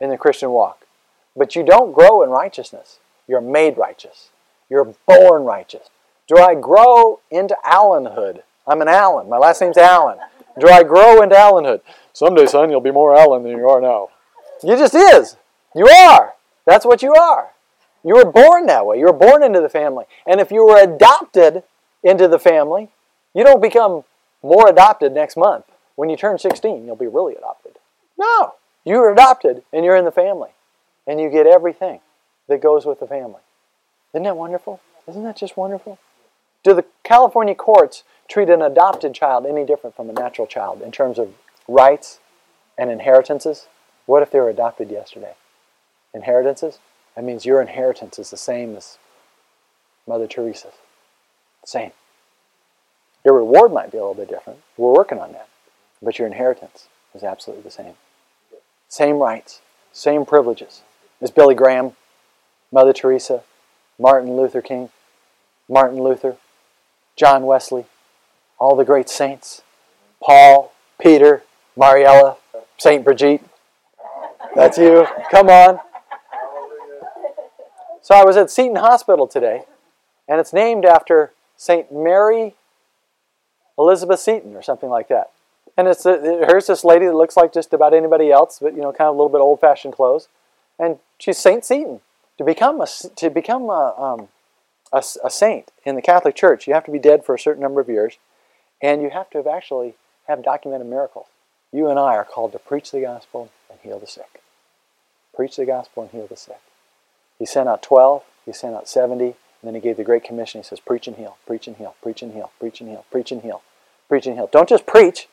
in 0.00 0.10
the 0.10 0.16
Christian 0.16 0.50
walk. 0.50 0.86
But 1.36 1.54
you 1.54 1.64
don't 1.64 1.92
grow 1.92 2.22
in 2.22 2.30
righteousness. 2.30 2.98
You're 3.28 3.40
made 3.40 3.76
righteous. 3.76 4.30
You're 4.68 4.94
born 5.06 5.44
righteous. 5.44 5.88
Do 6.26 6.38
I 6.38 6.54
grow 6.54 7.20
into 7.30 7.56
Allenhood? 7.64 8.42
I'm 8.66 8.80
an 8.80 8.88
Allen. 8.88 9.28
My 9.28 9.38
last 9.38 9.60
name's 9.60 9.76
Allen. 9.76 10.18
Do 10.58 10.68
I 10.68 10.82
grow 10.82 11.22
into 11.22 11.36
Allenhood? 11.36 11.80
Someday, 12.12 12.46
son, 12.46 12.70
you'll 12.70 12.80
be 12.80 12.90
more 12.90 13.16
Allen 13.16 13.42
than 13.42 13.52
you 13.52 13.68
are 13.68 13.80
now. 13.80 14.08
You 14.62 14.76
just 14.76 14.94
is. 14.94 15.36
You 15.74 15.86
are. 15.86 16.34
That's 16.64 16.86
what 16.86 17.02
you 17.02 17.14
are. 17.14 17.50
You 18.04 18.14
were 18.14 18.30
born 18.30 18.66
that 18.66 18.86
way. 18.86 18.98
You 18.98 19.06
were 19.06 19.12
born 19.12 19.42
into 19.42 19.60
the 19.60 19.68
family. 19.68 20.04
And 20.26 20.40
if 20.40 20.50
you 20.50 20.64
were 20.66 20.82
adopted 20.82 21.62
into 22.02 22.28
the 22.28 22.38
family, 22.38 22.90
you 23.34 23.44
don't 23.44 23.62
become 23.62 24.04
more 24.42 24.68
adopted 24.68 25.12
next 25.12 25.36
month. 25.36 25.64
When 25.96 26.10
you 26.10 26.16
turn 26.16 26.38
16, 26.38 26.84
you'll 26.84 26.96
be 26.96 27.06
really 27.06 27.34
adopted. 27.34 27.72
No. 28.18 28.54
You 28.84 28.98
were 28.98 29.12
adopted 29.12 29.62
and 29.72 29.84
you're 29.84 29.96
in 29.96 30.04
the 30.04 30.12
family. 30.12 30.50
And 31.06 31.20
you 31.20 31.30
get 31.30 31.46
everything 31.46 32.00
that 32.48 32.62
goes 32.62 32.86
with 32.86 33.00
the 33.00 33.06
family. 33.06 33.40
Isn't 34.14 34.22
that 34.22 34.36
wonderful? 34.36 34.80
Isn't 35.08 35.24
that 35.24 35.36
just 35.36 35.56
wonderful? 35.56 35.98
Do 36.62 36.72
the 36.72 36.84
California 37.02 37.54
courts 37.54 38.04
treat 38.28 38.48
an 38.48 38.62
adopted 38.62 39.12
child 39.12 39.44
any 39.44 39.66
different 39.66 39.96
from 39.96 40.08
a 40.08 40.12
natural 40.12 40.46
child 40.46 40.80
in 40.80 40.92
terms 40.92 41.18
of 41.18 41.34
rights 41.66 42.20
and 42.78 42.90
inheritances? 42.90 43.66
What 44.06 44.22
if 44.22 44.30
they 44.30 44.38
were 44.38 44.48
adopted 44.48 44.90
yesterday? 44.90 45.34
Inheritances? 46.14 46.78
That 47.16 47.24
means 47.24 47.44
your 47.44 47.60
inheritance 47.60 48.18
is 48.18 48.30
the 48.30 48.36
same 48.36 48.76
as 48.76 48.98
Mother 50.06 50.26
Teresa's. 50.26 50.74
Same. 51.64 51.90
Your 53.24 53.34
reward 53.34 53.72
might 53.72 53.90
be 53.90 53.98
a 53.98 54.00
little 54.00 54.14
bit 54.14 54.28
different. 54.28 54.60
We're 54.76 54.92
working 54.92 55.18
on 55.18 55.32
that. 55.32 55.48
But 56.00 56.18
your 56.18 56.26
inheritance 56.26 56.88
is 57.14 57.24
absolutely 57.24 57.64
the 57.64 57.70
same. 57.70 57.94
Same 58.88 59.18
rights, 59.18 59.60
same 59.92 60.24
privileges. 60.24 60.82
As 61.20 61.30
Billy 61.30 61.54
Graham, 61.54 61.92
Mother 62.70 62.92
Teresa, 62.92 63.42
Martin 63.98 64.36
Luther 64.36 64.62
King, 64.62 64.90
Martin 65.68 66.02
Luther, 66.02 66.36
John 67.16 67.46
Wesley, 67.46 67.86
all 68.58 68.76
the 68.76 68.84
great 68.84 69.08
saints, 69.08 69.62
Paul, 70.22 70.72
Peter, 71.00 71.42
Mariella, 71.76 72.36
Saint 72.78 73.04
Brigitte. 73.04 73.42
That's 74.54 74.78
you. 74.78 75.06
Come 75.30 75.48
on. 75.48 75.78
So 78.02 78.14
I 78.14 78.24
was 78.24 78.36
at 78.36 78.50
Seton 78.50 78.76
Hospital 78.76 79.26
today, 79.26 79.62
and 80.28 80.38
it's 80.38 80.52
named 80.52 80.84
after 80.84 81.32
Saint 81.56 81.92
Mary 81.92 82.54
Elizabeth 83.78 84.20
Seton 84.20 84.54
or 84.54 84.62
something 84.62 84.90
like 84.90 85.08
that. 85.08 85.30
And 85.76 85.88
it's 85.88 86.06
a, 86.06 86.20
here's 86.20 86.66
this 86.66 86.84
lady 86.84 87.06
that 87.06 87.14
looks 87.14 87.36
like 87.36 87.52
just 87.52 87.72
about 87.72 87.94
anybody 87.94 88.30
else, 88.30 88.58
but 88.60 88.74
you 88.74 88.82
know, 88.82 88.92
kind 88.92 89.08
of 89.08 89.14
a 89.14 89.18
little 89.18 89.28
bit 89.28 89.38
old-fashioned 89.38 89.94
clothes, 89.94 90.28
and 90.78 90.98
she's 91.18 91.38
Saint 91.38 91.64
Seton. 91.64 92.00
To 92.38 92.44
become 92.44 92.80
a 92.80 92.86
to 92.86 93.30
become 93.30 93.64
a, 93.64 93.94
um, 93.96 94.28
a, 94.92 95.02
a 95.24 95.30
saint 95.30 95.70
in 95.84 95.94
the 95.94 96.02
Catholic 96.02 96.34
Church, 96.34 96.66
you 96.66 96.74
have 96.74 96.84
to 96.84 96.90
be 96.90 96.98
dead 96.98 97.24
for 97.24 97.34
a 97.34 97.38
certain 97.38 97.62
number 97.62 97.80
of 97.80 97.88
years, 97.88 98.18
and 98.82 99.02
you 99.02 99.10
have 99.10 99.30
to 99.30 99.38
have 99.38 99.46
actually 99.46 99.94
have 100.26 100.42
documented 100.42 100.88
miracles. 100.88 101.26
You 101.72 101.88
and 101.88 101.98
I 101.98 102.14
are 102.16 102.24
called 102.24 102.52
to 102.52 102.58
preach 102.58 102.90
the 102.90 103.00
gospel 103.00 103.50
and 103.70 103.78
heal 103.82 103.98
the 103.98 104.06
sick. 104.06 104.40
Preach 105.34 105.56
the 105.56 105.66
gospel 105.66 106.04
and 106.04 106.12
heal 106.12 106.26
the 106.26 106.36
sick. 106.36 106.60
He 107.38 107.46
sent 107.46 107.68
out 107.68 107.82
12, 107.82 108.22
he 108.46 108.52
sent 108.52 108.74
out 108.74 108.88
70, 108.88 109.24
and 109.24 109.34
then 109.62 109.74
he 109.74 109.80
gave 109.80 109.96
the 109.96 110.04
Great 110.04 110.24
Commission. 110.24 110.60
He 110.60 110.64
says, 110.64 110.80
Preach 110.80 111.08
and 111.08 111.16
heal, 111.16 111.36
preach 111.46 111.66
and 111.66 111.76
heal, 111.76 111.96
preach 112.02 112.22
and 112.22 112.32
heal, 112.32 112.52
preach 112.60 112.80
and 112.80 112.90
heal, 112.90 113.04
preach 113.10 113.32
and 113.32 113.42
heal, 113.42 113.62
preach 114.08 114.26
and 114.26 114.36
heal. 114.36 114.48
Don't 114.50 114.68
just 114.68 114.86
preach, 114.86 115.28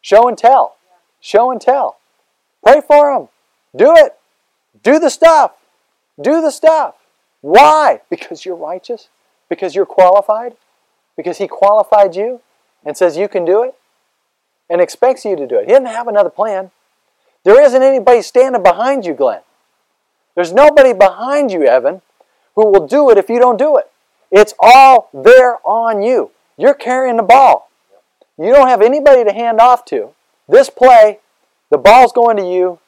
show 0.00 0.28
and 0.28 0.38
tell. 0.38 0.76
Show 1.20 1.50
and 1.50 1.60
tell. 1.60 1.98
Pray 2.62 2.80
for 2.80 3.12
them. 3.12 3.28
Do 3.74 3.94
it. 3.96 4.14
Do 4.82 4.98
the 4.98 5.10
stuff. 5.10 5.52
Do 6.20 6.40
the 6.40 6.50
stuff. 6.50 6.94
Why? 7.40 8.00
Because 8.10 8.44
you're 8.44 8.56
righteous? 8.56 9.08
Because 9.48 9.74
you're 9.74 9.86
qualified? 9.86 10.56
Because 11.16 11.38
He 11.38 11.46
qualified 11.46 12.16
you 12.16 12.40
and 12.84 12.96
says 12.96 13.16
you 13.16 13.28
can 13.28 13.44
do 13.44 13.62
it? 13.62 13.74
And 14.68 14.80
expects 14.80 15.24
you 15.24 15.36
to 15.36 15.46
do 15.46 15.58
it. 15.58 15.66
He 15.66 15.72
doesn't 15.72 15.86
have 15.86 16.08
another 16.08 16.30
plan. 16.30 16.72
There 17.44 17.62
isn't 17.62 17.82
anybody 17.82 18.22
standing 18.22 18.62
behind 18.62 19.06
you, 19.06 19.14
Glenn. 19.14 19.42
There's 20.34 20.52
nobody 20.52 20.92
behind 20.92 21.52
you, 21.52 21.64
Evan, 21.64 22.02
who 22.56 22.66
will 22.72 22.86
do 22.86 23.08
it 23.10 23.18
if 23.18 23.28
you 23.28 23.38
don't 23.38 23.58
do 23.58 23.76
it. 23.76 23.90
It's 24.32 24.54
all 24.58 25.08
there 25.14 25.58
on 25.64 26.02
you. 26.02 26.32
You're 26.58 26.74
carrying 26.74 27.16
the 27.16 27.22
ball. 27.22 27.70
You 28.36 28.52
don't 28.52 28.68
have 28.68 28.82
anybody 28.82 29.24
to 29.24 29.32
hand 29.32 29.60
off 29.60 29.84
to. 29.86 30.10
This 30.48 30.68
play, 30.68 31.20
the 31.70 31.78
ball's 31.78 32.12
going 32.12 32.36
to 32.36 32.46
you. 32.46 32.80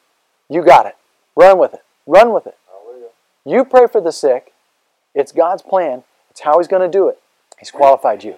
You 0.51 0.65
got 0.65 0.87
it. 0.87 0.97
Run 1.37 1.59
with 1.59 1.75
it. 1.75 1.85
Run 2.07 2.33
with 2.33 2.47
it. 2.47 2.58
You 3.45 3.65
pray 3.65 3.87
for 3.91 4.01
the 4.01 4.13
sick. 4.13 4.53
It's 5.15 5.33
God's 5.33 5.63
plan. 5.63 6.05
It's 6.31 6.41
how 6.41 6.59
He's 6.59 6.69
going 6.69 6.83
to 6.83 6.99
do 6.99 7.09
it. 7.09 7.21
He's 7.59 7.71
qualified 7.71 8.25
you 8.25 8.37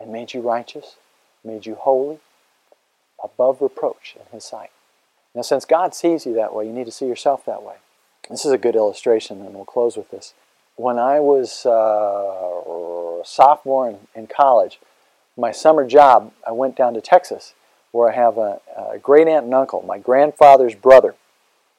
and 0.00 0.12
made 0.12 0.32
you 0.32 0.40
righteous, 0.40 0.96
made 1.44 1.66
you 1.66 1.74
holy, 1.74 2.18
above 3.22 3.60
reproach 3.60 4.14
in 4.16 4.22
His 4.32 4.44
sight. 4.44 4.70
Now, 5.34 5.42
since 5.42 5.64
God 5.64 5.94
sees 5.94 6.26
you 6.26 6.34
that 6.34 6.54
way, 6.54 6.66
you 6.66 6.72
need 6.72 6.86
to 6.86 6.92
see 6.92 7.06
yourself 7.06 7.44
that 7.44 7.62
way. 7.62 7.76
This 8.30 8.44
is 8.44 8.52
a 8.52 8.58
good 8.58 8.76
illustration, 8.76 9.40
and 9.40 9.54
we'll 9.54 9.64
close 9.64 9.96
with 9.96 10.10
this. 10.10 10.34
When 10.76 10.98
I 10.98 11.20
was 11.20 11.64
uh, 11.66 11.70
a 13.20 13.24
sophomore 13.24 13.88
in, 13.88 13.98
in, 14.14 14.26
college, 14.26 14.78
my 15.36 15.50
summer 15.50 15.86
job, 15.86 16.32
I 16.46 16.52
went 16.52 16.76
down 16.76 16.94
to 16.94 17.00
Texas, 17.00 17.54
where 17.90 18.10
I 18.10 18.14
have 18.14 18.38
a, 18.38 18.60
a 18.76 18.98
great 18.98 19.28
aunt 19.28 19.46
and 19.46 19.54
uncle, 19.54 19.82
my 19.82 19.98
grandfather's 19.98 20.74
brother 20.74 21.14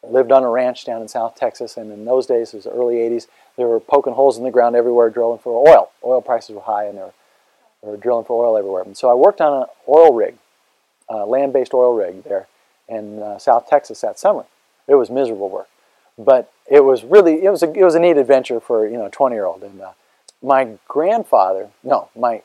lived 0.08 0.32
on 0.32 0.44
a 0.44 0.50
ranch 0.50 0.86
down 0.86 1.02
in 1.02 1.08
South 1.08 1.36
Texas, 1.36 1.78
and 1.78 1.92
in 1.92 2.06
those 2.06 2.26
days, 2.26 2.54
it 2.54 2.58
was 2.58 2.64
the 2.66 2.72
early 2.72 2.96
80s, 2.96 3.28
they 3.58 3.66
were 3.66 3.80
poking 3.80 4.14
holes 4.14 4.38
in 4.38 4.44
the 4.44 4.52
ground 4.52 4.76
everywhere, 4.76 5.10
drilling 5.10 5.40
for 5.40 5.68
oil. 5.68 5.92
Oil 6.04 6.22
prices 6.22 6.56
were 6.56 6.62
high, 6.62 6.86
and 6.86 6.98
they 6.98 7.02
were, 7.02 7.14
they 7.84 7.90
were 7.90 7.98
drilling 7.98 8.26
for 8.26 8.46
oil 8.46 8.58
everywhere. 8.58 8.84
And 8.84 8.96
so 8.96 9.10
I 9.10 9.14
worked 9.14 9.42
on 9.42 9.64
an 9.64 9.68
oil 9.88 10.14
rig, 10.14 10.36
a 11.10 11.26
land-based 11.26 11.74
oil 11.74 11.94
rig 11.94 12.24
there 12.24 12.48
in 12.88 13.22
uh, 13.22 13.38
South 13.38 13.68
Texas 13.68 14.02
that 14.02 14.18
summer. 14.18 14.46
It 14.88 14.96
was 14.96 15.10
miserable 15.10 15.50
work, 15.50 15.68
but 16.18 16.52
it 16.70 16.84
was 16.84 17.04
really 17.04 17.44
it 17.44 17.50
was 17.52 17.62
a 17.62 17.72
it 17.72 17.84
was 17.84 17.94
a 17.94 18.00
neat 18.00 18.18
adventure 18.18 18.60
for 18.60 18.88
you 18.88 18.98
know 18.98 19.06
a 19.06 19.12
20 19.12 19.36
year 19.36 19.46
old. 19.46 19.62
And 19.62 19.80
uh, 19.80 19.92
my 20.42 20.78
grandfather, 20.88 21.70
no, 21.84 22.10
my 22.16 22.42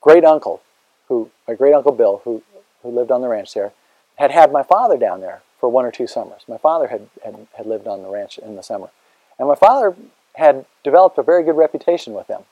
great 0.00 0.24
uncle, 0.24 0.60
who 1.06 1.30
my 1.46 1.54
great 1.54 1.74
uncle 1.74 1.92
Bill, 1.92 2.20
who 2.24 2.42
who 2.82 2.90
lived 2.90 3.12
on 3.12 3.20
the 3.20 3.28
ranch 3.28 3.54
there, 3.54 3.72
had 4.16 4.32
had 4.32 4.50
my 4.50 4.64
father 4.64 4.96
down 4.96 5.20
there 5.20 5.42
for 5.58 5.68
one 5.68 5.84
or 5.84 5.90
two 5.90 6.06
summers. 6.06 6.42
My 6.48 6.58
father 6.58 6.88
had, 6.88 7.08
had, 7.24 7.46
had 7.56 7.66
lived 7.66 7.86
on 7.86 8.02
the 8.02 8.08
ranch 8.08 8.38
in 8.38 8.56
the 8.56 8.62
summer. 8.62 8.90
And 9.38 9.48
my 9.48 9.54
father 9.54 9.96
had 10.34 10.66
developed 10.84 11.18
a 11.18 11.22
very 11.22 11.42
good 11.42 11.56
reputation 11.56 12.12
with 12.12 12.26
them. 12.28 12.42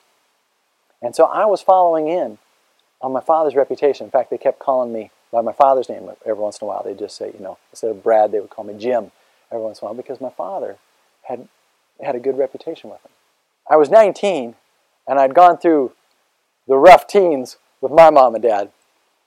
And 1.01 1.15
so 1.15 1.25
I 1.25 1.45
was 1.45 1.61
following 1.61 2.07
in 2.07 2.37
on 3.01 3.11
my 3.11 3.21
father's 3.21 3.55
reputation. 3.55 4.05
In 4.05 4.11
fact, 4.11 4.29
they 4.29 4.37
kept 4.37 4.59
calling 4.59 4.91
me 4.91 5.11
by 5.31 5.41
my 5.41 5.51
father's 5.51 5.89
name 5.89 6.09
every 6.25 6.41
once 6.41 6.59
in 6.59 6.65
a 6.65 6.67
while. 6.67 6.83
They'd 6.83 6.99
just 6.99 7.15
say, 7.15 7.31
you 7.33 7.39
know, 7.39 7.57
instead 7.71 7.91
of 7.91 8.03
Brad, 8.03 8.31
they 8.31 8.39
would 8.39 8.49
call 8.49 8.65
me 8.65 8.75
Jim 8.77 9.11
every 9.51 9.63
once 9.63 9.79
in 9.79 9.85
a 9.85 9.89
while 9.89 9.95
because 9.95 10.19
my 10.19 10.29
father 10.29 10.77
had 11.23 11.47
had 12.01 12.15
a 12.15 12.19
good 12.19 12.37
reputation 12.37 12.89
with 12.89 13.01
them. 13.03 13.11
I 13.69 13.75
was 13.75 13.89
19 13.89 14.55
and 15.07 15.19
I'd 15.19 15.33
gone 15.33 15.57
through 15.57 15.93
the 16.67 16.77
rough 16.77 17.07
teens 17.07 17.57
with 17.81 17.91
my 17.91 18.09
mom 18.09 18.35
and 18.35 18.43
dad. 18.43 18.71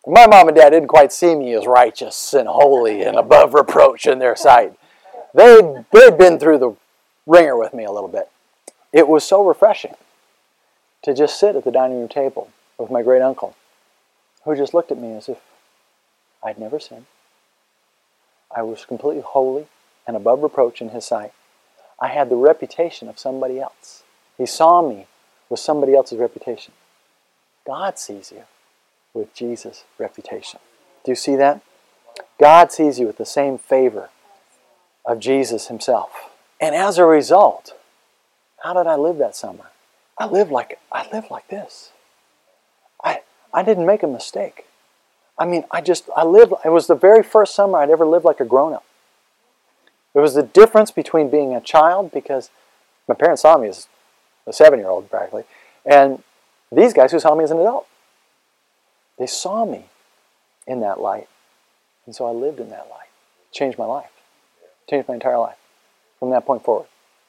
My 0.06 0.26
mom 0.26 0.48
and 0.48 0.56
dad 0.56 0.70
didn't 0.70 0.88
quite 0.88 1.12
see 1.12 1.34
me 1.34 1.52
as 1.54 1.66
righteous 1.66 2.32
and 2.32 2.48
holy 2.48 3.02
and 3.02 3.16
above 3.18 3.52
reproach 3.52 4.06
in 4.06 4.18
their 4.18 4.34
sight. 4.34 4.72
They'd, 5.34 5.84
they'd 5.92 6.16
been 6.16 6.38
through 6.38 6.58
the 6.58 6.74
wringer 7.26 7.56
with 7.56 7.74
me 7.74 7.84
a 7.84 7.92
little 7.92 8.08
bit. 8.08 8.30
It 8.92 9.08
was 9.08 9.24
so 9.24 9.46
refreshing 9.46 9.94
to 11.02 11.14
just 11.14 11.38
sit 11.38 11.54
at 11.54 11.64
the 11.64 11.70
dining 11.70 11.98
room 11.98 12.08
table 12.08 12.50
with 12.78 12.90
my 12.90 13.02
great 13.02 13.22
uncle, 13.22 13.54
who 14.44 14.56
just 14.56 14.72
looked 14.72 14.90
at 14.90 14.98
me 14.98 15.12
as 15.12 15.28
if 15.28 15.38
I'd 16.42 16.58
never 16.58 16.80
sinned. 16.80 17.06
I 18.54 18.62
was 18.62 18.86
completely 18.86 19.22
holy 19.22 19.66
and 20.06 20.16
above 20.16 20.42
reproach 20.42 20.80
in 20.80 20.88
his 20.88 21.04
sight. 21.04 21.32
I 22.00 22.08
had 22.08 22.30
the 22.30 22.36
reputation 22.36 23.08
of 23.08 23.18
somebody 23.18 23.60
else. 23.60 24.02
He 24.38 24.46
saw 24.46 24.80
me 24.80 25.06
with 25.50 25.60
somebody 25.60 25.94
else's 25.94 26.18
reputation. 26.18 26.72
God 27.66 27.98
sees 27.98 28.32
you 28.32 28.44
with 29.14 29.34
Jesus' 29.34 29.84
reputation. 29.98 30.60
Do 31.04 31.12
you 31.12 31.16
see 31.16 31.36
that? 31.36 31.62
God 32.38 32.72
sees 32.72 32.98
you 32.98 33.06
with 33.06 33.18
the 33.18 33.26
same 33.26 33.58
favor 33.58 34.10
of 35.04 35.18
Jesus 35.18 35.68
himself. 35.68 36.10
And 36.60 36.74
as 36.74 36.98
a 36.98 37.04
result, 37.04 37.74
how 38.62 38.74
did 38.74 38.86
I 38.86 38.96
live 38.96 39.18
that 39.18 39.34
summer? 39.34 39.70
I 40.18 40.26
lived 40.26 40.50
like 40.50 40.78
I 40.92 41.08
lived 41.10 41.30
like 41.30 41.48
this. 41.48 41.90
I 43.02 43.20
I 43.54 43.62
didn't 43.62 43.86
make 43.86 44.02
a 44.02 44.06
mistake. 44.06 44.66
I 45.38 45.46
mean, 45.46 45.64
I 45.70 45.80
just 45.80 46.10
I 46.14 46.24
lived 46.24 46.52
it 46.64 46.68
was 46.70 46.86
the 46.86 46.94
very 46.94 47.22
first 47.22 47.54
summer 47.54 47.78
I'd 47.78 47.90
ever 47.90 48.06
lived 48.06 48.26
like 48.26 48.40
a 48.40 48.44
grown-up. 48.44 48.84
It 50.14 50.20
was 50.20 50.34
the 50.34 50.42
difference 50.42 50.90
between 50.90 51.30
being 51.30 51.54
a 51.54 51.60
child 51.60 52.12
because 52.12 52.50
my 53.08 53.14
parents 53.14 53.42
saw 53.42 53.56
me 53.56 53.68
as 53.68 53.88
a 54.46 54.52
seven-year-old 54.52 55.10
practically, 55.10 55.44
and 55.86 56.22
these 56.70 56.92
guys 56.92 57.12
who 57.12 57.20
saw 57.20 57.34
me 57.34 57.44
as 57.44 57.50
an 57.50 57.58
adult. 57.58 57.86
They 59.20 59.26
saw 59.26 59.66
me 59.66 59.84
in 60.66 60.80
that 60.80 60.98
light. 60.98 61.28
And 62.06 62.16
so 62.16 62.26
I 62.26 62.30
lived 62.30 62.58
in 62.58 62.70
that 62.70 62.88
light. 62.90 63.10
Changed 63.52 63.78
my 63.78 63.84
life. 63.84 64.10
Changed 64.88 65.08
my 65.08 65.14
entire 65.14 65.38
life 65.38 65.58
from 66.18 66.30
that 66.30 66.46
point 66.46 66.64
forward. 66.64 66.86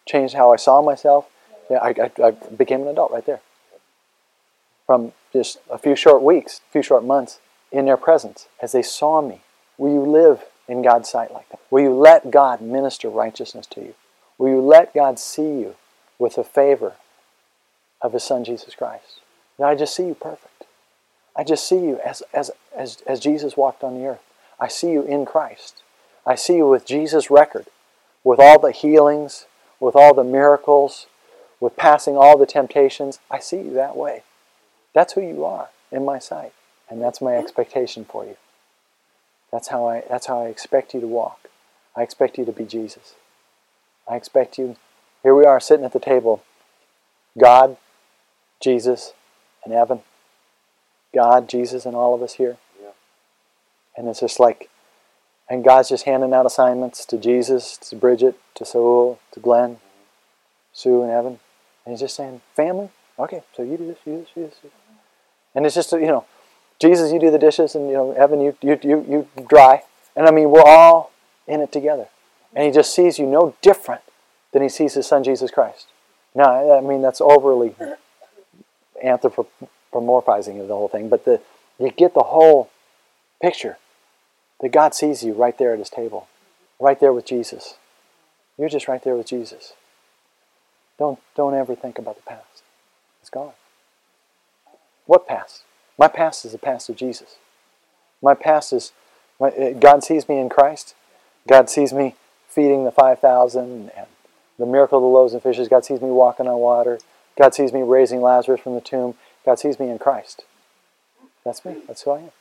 Changed 0.08 0.34
how 0.34 0.54
I 0.54 0.56
saw 0.56 0.82
myself. 0.82 1.28
Yeah, 1.70 1.80
I, 1.80 1.90
I, 1.90 2.28
I 2.28 2.32
became 2.32 2.82
an 2.82 2.88
adult 2.88 3.12
right 3.12 3.26
there. 3.26 3.42
From 4.88 5.12
just 5.34 5.60
a 5.70 5.78
few 5.78 5.98
short 5.98 6.24
weeks, 6.24 6.62
a 6.70 6.72
few 6.72 6.82
short 6.82 7.04
months 7.04 7.40
in 7.74 7.86
their 7.86 7.98
presence 7.98 8.48
as 8.62 8.72
they 8.72 8.82
saw 8.82 9.22
me. 9.22 9.42
Will 9.78 9.92
you 9.92 10.02
live 10.02 10.46
in 10.70 10.82
God's 10.82 11.10
sight 11.10 11.34
like 11.34 11.50
that? 11.50 11.60
Will 11.70 11.82
you 11.82 11.94
let 11.94 12.32
God 12.32 12.62
minister 12.62 13.10
righteousness 13.10 13.68
to 13.68 13.82
you? 13.82 13.96
Will 14.38 14.48
you 14.50 14.62
let 14.62 14.94
God 14.94 15.20
see 15.20 15.60
you 15.60 15.76
with 16.18 16.36
the 16.36 16.44
favor 16.46 16.94
of 18.02 18.14
His 18.14 18.24
Son 18.24 18.46
Jesus 18.46 18.76
Christ? 18.76 19.20
Now 19.60 19.66
I 19.66 19.76
just 19.76 19.94
see 19.94 20.08
you 20.08 20.16
perfect. 20.16 20.51
I 21.36 21.44
just 21.44 21.68
see 21.68 21.78
you 21.78 22.00
as, 22.06 22.24
as, 22.34 22.52
as, 22.76 23.02
as 23.08 23.20
Jesus 23.20 23.56
walked 23.58 23.84
on 23.84 23.96
the 23.96 24.06
earth. 24.06 24.22
I 24.60 24.68
see 24.68 24.92
you 24.92 25.04
in 25.04 25.26
Christ. 25.26 25.82
I 26.26 26.36
see 26.36 26.58
you 26.58 26.68
with 26.68 26.86
Jesus' 26.86 27.32
record, 27.32 27.66
with 28.24 28.40
all 28.40 28.60
the 28.60 28.72
healings, 28.72 29.46
with 29.80 29.96
all 29.96 30.14
the 30.14 30.24
miracles, 30.24 31.08
with 31.60 31.78
passing 31.78 32.18
all 32.18 32.38
the 32.38 32.46
temptations. 32.46 33.20
I 33.30 33.40
see 33.40 33.58
you 33.58 33.74
that 33.74 33.96
way. 33.96 34.24
That's 34.94 35.14
who 35.14 35.22
you 35.22 35.46
are 35.46 35.70
in 35.92 36.06
my 36.06 36.20
sight. 36.20 36.54
And 36.90 37.02
that's 37.02 37.22
my 37.22 37.36
expectation 37.36 38.04
for 38.04 38.26
you. 38.26 38.36
That's 39.52 39.70
how 39.70 39.88
I, 39.88 40.04
that's 40.10 40.28
how 40.28 40.44
I 40.44 40.48
expect 40.48 40.94
you 40.94 41.00
to 41.00 41.08
walk. 41.08 41.50
I 41.96 42.04
expect 42.04 42.38
you 42.38 42.46
to 42.46 42.52
be 42.52 42.66
Jesus. 42.66 43.16
I 44.10 44.16
expect 44.16 44.58
you. 44.58 44.76
Here 45.24 45.36
we 45.36 45.46
are 45.46 45.60
sitting 45.60 45.86
at 45.86 45.94
the 45.94 46.00
table. 46.00 46.44
God, 47.38 47.78
Jesus, 48.60 49.14
and 49.64 49.74
Evan. 49.74 50.02
God, 51.14 51.50
Jesus, 51.50 51.86
and 51.86 51.96
all 51.96 52.14
of 52.14 52.22
us 52.22 52.36
here. 52.36 52.58
Yeah. 52.82 52.92
And 53.98 54.08
it's 54.08 54.22
just 54.22 54.40
like, 54.40 54.70
and 55.50 55.64
God's 55.64 55.90
just 55.90 56.06
handing 56.06 56.34
out 56.34 56.46
assignments 56.46 57.06
to 57.06 57.18
Jesus, 57.18 57.78
to 57.78 57.96
Bridget, 57.96 58.40
to 58.56 58.66
Saul, 58.66 59.20
to 59.34 59.40
Glenn, 59.40 59.72
mm-hmm. 59.72 60.04
Sue, 60.74 61.02
and 61.02 61.12
Evan. 61.12 61.40
And 61.86 61.94
He's 61.94 62.00
just 62.00 62.16
saying, 62.16 62.42
family, 62.56 62.90
okay, 63.20 63.44
so 63.56 63.64
you 63.64 63.78
do 63.78 63.88
this, 63.88 63.98
you 64.06 64.14
do 64.14 64.20
this, 64.20 64.30
you 64.36 64.44
do 64.44 64.48
this. 64.48 64.72
And 65.54 65.66
it's 65.66 65.76
just, 65.76 65.92
you 65.92 66.08
know, 66.08 66.26
Jesus, 66.80 67.12
you 67.12 67.20
do 67.20 67.30
the 67.30 67.38
dishes, 67.38 67.76
and, 67.76 67.88
you 67.90 67.94
know, 67.94 68.12
Evan, 68.14 68.40
you, 68.40 68.58
you, 68.62 68.80
you, 68.82 69.06
you 69.10 69.46
dry. 69.48 69.84
And 70.16 70.28
I 70.28 70.32
mean, 70.32 70.50
we're 70.50 70.64
all 70.64 71.12
in 71.48 71.60
it 71.60 71.72
together. 71.72 72.08
And 72.56 72.66
He 72.66 72.72
just 72.72 72.96
sees 72.96 73.20
you 73.20 73.26
no 73.26 73.56
different 73.62 74.02
than 74.54 74.62
He 74.62 74.70
sees 74.70 74.94
His 74.94 75.08
Son, 75.08 75.24
Jesus 75.24 75.52
Christ. 75.52 75.88
Now, 76.34 76.78
I 76.78 76.82
mean, 76.82 77.02
that's 77.02 77.20
overly 77.20 77.76
anthropomorphic 79.04 79.70
anthropomorphizing 79.92 80.62
of 80.62 80.68
the 80.68 80.76
whole 80.76 80.88
thing, 80.88 81.10
but 81.10 81.26
the, 81.26 81.42
you 81.80 81.92
get 81.92 82.14
the 82.14 82.24
whole 82.24 82.70
picture 83.42 83.78
that 84.62 84.72
God 84.72 84.94
sees 84.94 85.24
you 85.24 85.34
right 85.34 85.58
there 85.58 85.74
at 85.74 85.80
his 85.80 85.90
table, 85.90 86.28
right 86.80 87.00
there 87.00 87.14
with 87.14 87.26
Jesus. 87.26 87.76
You're 88.58 88.70
just 88.70 88.88
right 88.88 89.04
there 89.04 89.16
with 89.16 89.28
Jesus. 89.28 89.74
Don't, 91.00 91.20
don't 91.36 91.56
ever 91.56 91.76
think 91.76 91.98
about 91.98 92.16
the 92.16 92.22
past. 92.22 92.64
It's 93.22 93.30
gone. 93.30 93.54
What 95.06 95.28
past? 95.28 95.64
My 95.98 96.08
past 96.08 96.46
is 96.46 96.52
the 96.52 96.58
past 96.58 96.90
of 96.90 96.96
Jesus. 96.96 97.38
My 98.22 98.36
past 98.36 98.72
is, 98.72 98.92
my, 99.40 99.50
uh, 99.50 99.74
God 99.74 100.04
sees 100.04 100.30
me 100.30 100.38
in 100.40 100.50
Christ. 100.50 100.94
God 101.48 101.70
sees 101.70 101.92
me 101.92 102.16
feeding 102.48 102.86
the 102.86 102.92
5,000 102.92 103.92
and 103.96 104.08
the 104.60 104.66
miracle 104.66 105.00
of 105.00 105.02
the 105.02 105.08
loaves 105.08 105.34
and 105.34 105.42
fishes. 105.42 105.68
God 105.68 105.86
sees 105.86 106.02
me 106.02 106.10
walking 106.10 106.48
on 106.48 106.58
water. 106.58 107.00
God 107.38 107.56
sees 107.56 107.74
me 107.74 107.82
raising 107.82 108.22
Lazarus 108.22 108.62
from 108.62 108.76
the 108.76 108.82
tomb. 108.82 109.16
God 109.46 109.60
sees 109.60 109.80
me 109.80 109.90
in 109.90 110.00
Christ. 110.00 110.44
That's 111.44 111.66
me. 111.66 111.78
That's 111.88 112.04
who 112.04 112.12
I 112.12 112.20
am. 112.20 112.32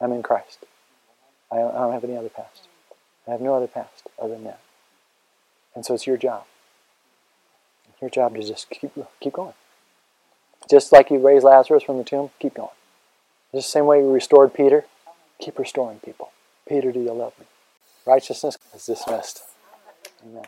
I'm 0.00 0.12
in 0.12 0.22
Christ. 0.22 0.64
I 1.50 1.56
don't 1.56 1.92
have 1.92 2.04
any 2.04 2.16
other 2.16 2.28
past. 2.28 2.68
I 3.26 3.32
have 3.32 3.40
no 3.40 3.54
other 3.54 3.66
past 3.66 4.06
other 4.20 4.34
than 4.34 4.44
that. 4.44 4.60
And 5.74 5.84
so 5.84 5.94
it's 5.94 6.06
your 6.06 6.16
job. 6.16 6.44
Your 8.00 8.10
job 8.10 8.34
to 8.36 8.42
just 8.42 8.70
keep, 8.70 8.92
keep 9.20 9.32
going. 9.32 9.54
Just 10.70 10.92
like 10.92 11.10
you 11.10 11.18
raised 11.18 11.44
Lazarus 11.44 11.82
from 11.82 11.98
the 11.98 12.04
tomb, 12.04 12.30
keep 12.38 12.54
going. 12.54 12.68
Just 13.52 13.68
the 13.68 13.72
same 13.72 13.86
way 13.86 14.00
you 14.00 14.10
restored 14.10 14.54
Peter, 14.54 14.84
keep 15.40 15.58
restoring 15.58 15.98
people. 16.00 16.30
Peter, 16.68 16.92
do 16.92 17.00
you 17.00 17.12
love 17.12 17.32
me? 17.38 17.46
Righteousness 18.06 18.58
is 18.74 18.86
dismissed. 18.86 19.42
Amen. 20.24 20.44